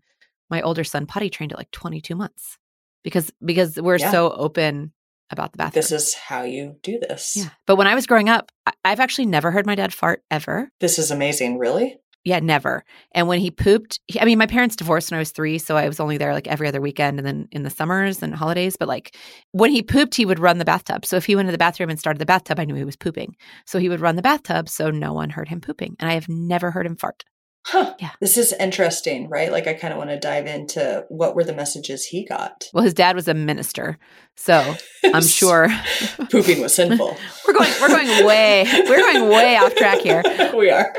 [0.50, 2.56] my older son potty trained at like 22 months
[3.02, 4.10] because because we're Yeah.
[4.10, 4.92] so open
[5.30, 5.80] about the bathroom.
[5.80, 7.34] this is how you do this.
[7.36, 7.48] yeah.
[7.66, 8.50] But when I was growing up,
[8.84, 10.70] I've actually never heard my dad fart ever.
[10.80, 11.58] This is amazing.
[11.58, 11.98] Really?
[12.24, 12.84] Yeah, never.
[13.12, 15.76] And when he pooped, he, I mean, my parents divorced when I was three, so
[15.76, 18.76] I was only there like every other weekend and then in the summers and holidays.
[18.78, 19.14] But like
[19.52, 21.04] when he pooped, he would run the bathtub.
[21.04, 22.96] So if he went to the bathroom and started the bathtub, I knew he was
[22.96, 23.36] pooping.
[23.66, 25.96] So he would run the bathtub so no one heard him pooping.
[26.00, 27.24] And I have never heard him fart.
[27.66, 27.94] Huh.
[27.98, 28.10] Yeah.
[28.20, 29.50] This is interesting, right?
[29.50, 32.68] Like, I kind of want to dive into what were the messages he got.
[32.74, 33.98] Well, his dad was a minister,
[34.36, 34.74] so
[35.14, 35.68] I'm sure
[36.30, 37.16] pooping was sinful.
[37.46, 40.22] we're going we're going way we're going way off track here.
[40.54, 40.94] we are.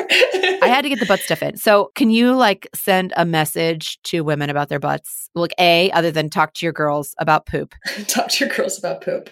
[0.63, 1.57] I had to get the butt stuff in.
[1.57, 5.29] So, can you like send a message to women about their butts?
[5.35, 7.75] Like, a other than talk to your girls about poop.
[8.07, 9.29] talk to your girls about poop.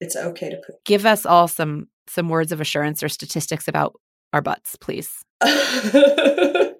[0.00, 0.76] It's okay to poop.
[0.84, 3.94] Give us all some some words of assurance or statistics about
[4.34, 5.24] our butts, please.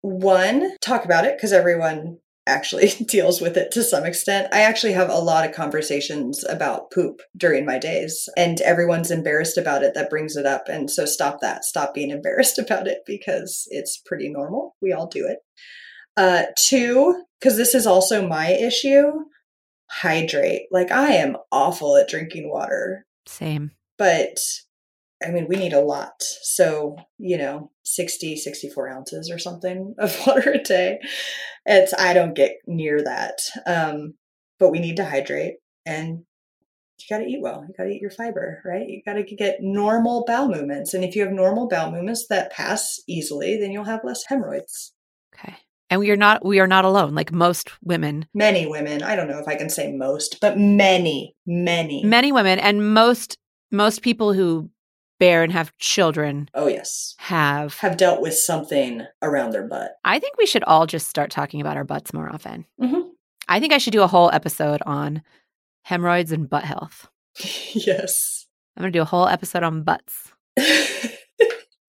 [0.00, 4.48] One, talk about it because everyone actually deals with it to some extent.
[4.52, 9.58] I actually have a lot of conversations about poop during my days, and everyone's embarrassed
[9.58, 10.68] about it that brings it up.
[10.68, 11.64] And so stop that.
[11.64, 14.74] Stop being embarrassed about it because it's pretty normal.
[14.80, 15.38] We all do it.
[16.16, 19.12] Uh, two, because this is also my issue
[19.90, 20.62] hydrate.
[20.70, 23.70] Like, I am awful at drinking water Same.
[23.96, 24.36] but
[25.24, 26.22] I mean, we need a lot.
[26.22, 31.00] So, you know, 60, 64 ounces or something of water a day.
[31.66, 33.38] It's, I don't get near that.
[33.66, 34.14] Um,
[34.58, 35.54] but we need to hydrate
[35.86, 36.24] and
[36.98, 37.64] you got to eat well.
[37.66, 38.86] You got to eat your fiber, right?
[38.88, 40.94] You got to get normal bowel movements.
[40.94, 44.92] And if you have normal bowel movements that pass easily, then you'll have less hemorrhoids.
[45.34, 45.54] Okay.
[45.90, 47.14] And we are not we are not alone.
[47.14, 51.34] Like most women, Many women, I don't know if I can say most, but many,
[51.46, 52.04] many.
[52.04, 53.38] many women, and most
[53.70, 54.68] most people who
[55.18, 57.14] bear and have children oh, yes.
[57.18, 57.74] have.
[57.78, 59.96] Have dealt with something around their butt.
[60.04, 62.66] I think we should all just start talking about our butts more often.
[62.80, 63.00] hmm
[63.50, 65.22] I think I should do a whole episode on
[65.82, 67.08] hemorrhoids and butt health.
[67.72, 68.46] yes.
[68.76, 70.32] I'm going to do a whole episode on butts.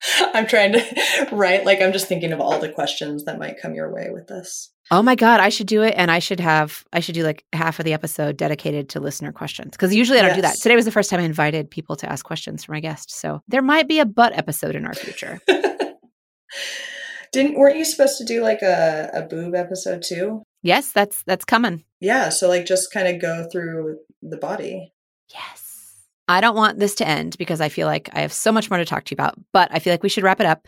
[0.33, 3.73] I'm trying to write like I'm just thinking of all the questions that might come
[3.73, 4.71] your way with this.
[4.91, 7.45] Oh my god, I should do it and I should have I should do like
[7.53, 10.57] half of the episode dedicated to listener questions cuz usually I don't do that.
[10.57, 13.11] Today was the first time I invited people to ask questions for my guest.
[13.11, 15.39] So there might be a butt episode in our future.
[17.31, 20.43] Didn't weren't you supposed to do like a, a boob episode too?
[20.63, 21.83] yes, that's that's coming.
[21.99, 24.93] Yeah, so like just kind of go through the body.
[25.31, 25.68] Yes.
[26.29, 28.77] I don't want this to end because I feel like I have so much more
[28.77, 30.67] to talk to you about, but I feel like we should wrap it up.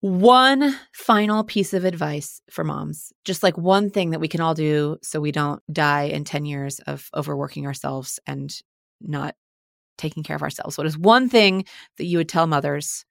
[0.00, 4.54] One final piece of advice for moms, just like one thing that we can all
[4.54, 8.52] do so we don't die in 10 years of overworking ourselves and
[9.00, 9.36] not
[9.96, 10.76] taking care of ourselves.
[10.76, 11.64] What is one thing
[11.96, 13.04] that you would tell mothers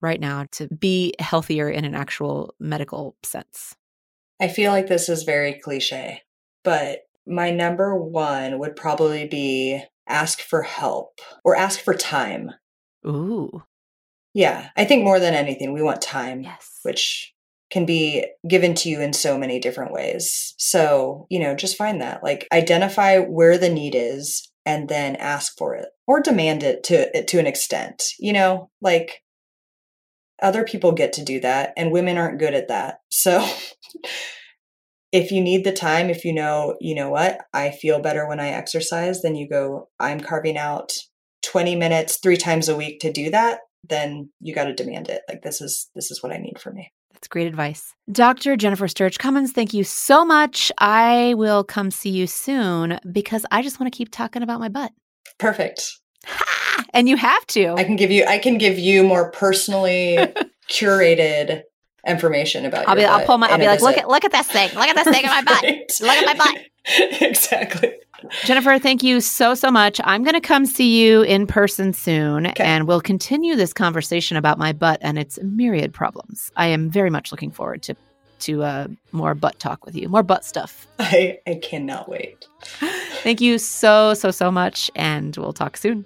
[0.00, 3.76] right now to be healthier in an actual medical sense?
[4.40, 6.22] I feel like this is very cliche,
[6.62, 12.52] but my number one would probably be ask for help or ask for time.
[13.06, 13.62] Ooh,
[14.32, 16.80] Yeah, I think more than anything, we want time, yes.
[16.82, 17.32] which
[17.70, 20.54] can be given to you in so many different ways.
[20.58, 22.22] So, you know, just find that.
[22.22, 27.24] Like identify where the need is and then ask for it or demand it to
[27.24, 28.04] to an extent.
[28.18, 29.22] You know, like
[30.42, 33.00] other people get to do that and women aren't good at that.
[33.10, 33.46] So
[35.14, 38.40] if you need the time, if you know, you know what, I feel better when
[38.40, 40.92] I exercise, then you go, I'm carving out
[41.44, 45.22] 20 minutes 3 times a week to do that, then you got to demand it.
[45.28, 46.90] Like this is this is what I need for me.
[47.12, 47.94] That's great advice.
[48.10, 48.56] Dr.
[48.56, 50.72] Jennifer Sturge Cummins, thank you so much.
[50.78, 54.68] I will come see you soon because I just want to keep talking about my
[54.68, 54.90] butt.
[55.38, 55.92] Perfect.
[56.26, 56.84] Ha!
[56.92, 57.74] And you have to.
[57.74, 60.18] I can give you I can give you more personally
[60.68, 61.62] curated
[62.06, 64.32] information about I'll be your I'll pull my I'll be like, look at look at
[64.32, 64.70] this thing.
[64.74, 65.64] Look at this thing in my butt.
[65.64, 65.92] Right.
[66.00, 67.22] Look at my butt.
[67.22, 67.94] exactly.
[68.44, 70.00] Jennifer, thank you so, so much.
[70.04, 72.64] I'm going to come see you in person soon Okay.
[72.64, 76.50] and we'll continue this conversation about my butt and its myriad problems.
[76.56, 77.96] I am very much looking forward to
[78.40, 80.86] to uh, more butt talk with you, more butt stuff.
[80.98, 82.46] I I cannot wait.
[83.22, 84.90] Thank you so, so, so much.
[84.94, 86.04] And we'll talk soon.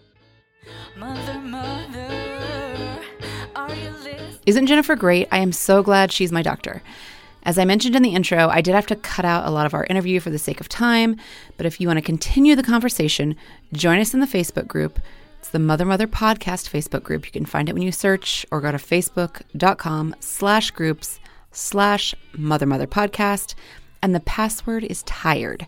[0.97, 1.98] Mother, mother, are you listening?
[4.49, 5.29] Isn't Jennifer great?
[5.31, 6.83] I am so glad she's my doctor.
[7.43, 9.75] As I mentioned in the intro, I did have to cut out a lot of
[9.75, 11.17] our interview for the sake of time,
[11.59, 13.37] but if you want to continue the conversation,
[13.75, 15.01] join us in the Facebook group.
[15.39, 17.27] It's the Mother Mother Podcast Facebook group.
[17.27, 21.21] You can find it when you search or go to facebook.com slash groups
[21.53, 23.55] slash Mother Mother Podcast.
[24.03, 25.67] And the password is tired.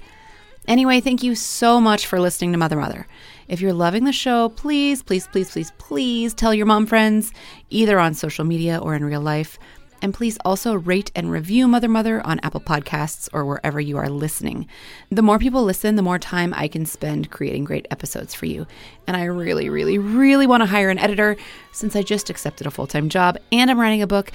[0.66, 3.06] Anyway, thank you so much for listening to Mother Mother.
[3.50, 7.32] If you're loving the show, please, please, please, please, please tell your mom friends,
[7.68, 9.58] either on social media or in real life.
[10.00, 14.08] And please also rate and review Mother Mother on Apple Podcasts or wherever you are
[14.08, 14.68] listening.
[15.10, 18.68] The more people listen, the more time I can spend creating great episodes for you.
[19.08, 21.36] And I really, really, really want to hire an editor
[21.72, 24.30] since I just accepted a full time job and I'm writing a book.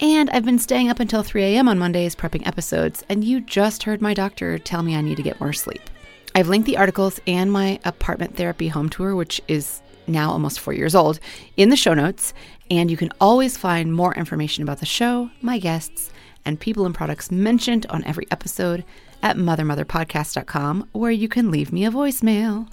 [0.00, 1.66] And I've been staying up until 3 a.m.
[1.66, 5.22] on Mondays prepping episodes, and you just heard my doctor tell me I need to
[5.22, 5.89] get more sleep.
[6.34, 10.72] I've linked the articles and my apartment therapy home tour, which is now almost four
[10.72, 11.18] years old,
[11.56, 12.32] in the show notes.
[12.70, 16.10] And you can always find more information about the show, my guests,
[16.44, 18.84] and people and products mentioned on every episode
[19.22, 22.68] at mothermotherpodcast.com, where you can leave me a voicemail.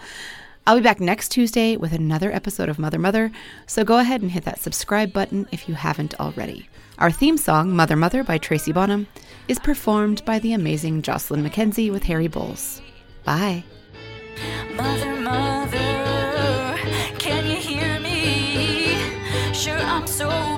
[0.66, 3.32] I'll be back next Tuesday with another episode of Mother Mother,
[3.66, 6.70] so go ahead and hit that subscribe button if you haven't already.
[7.00, 9.08] Our theme song, Mother Mother by Tracy Bonham,
[9.48, 12.82] is performed by the amazing Jocelyn Mackenzie with Harry Bowles.
[13.28, 13.66] Bye.
[14.74, 16.78] Mother, mother,
[17.20, 18.96] can you hear me?
[19.52, 20.57] Sure, I'm sober,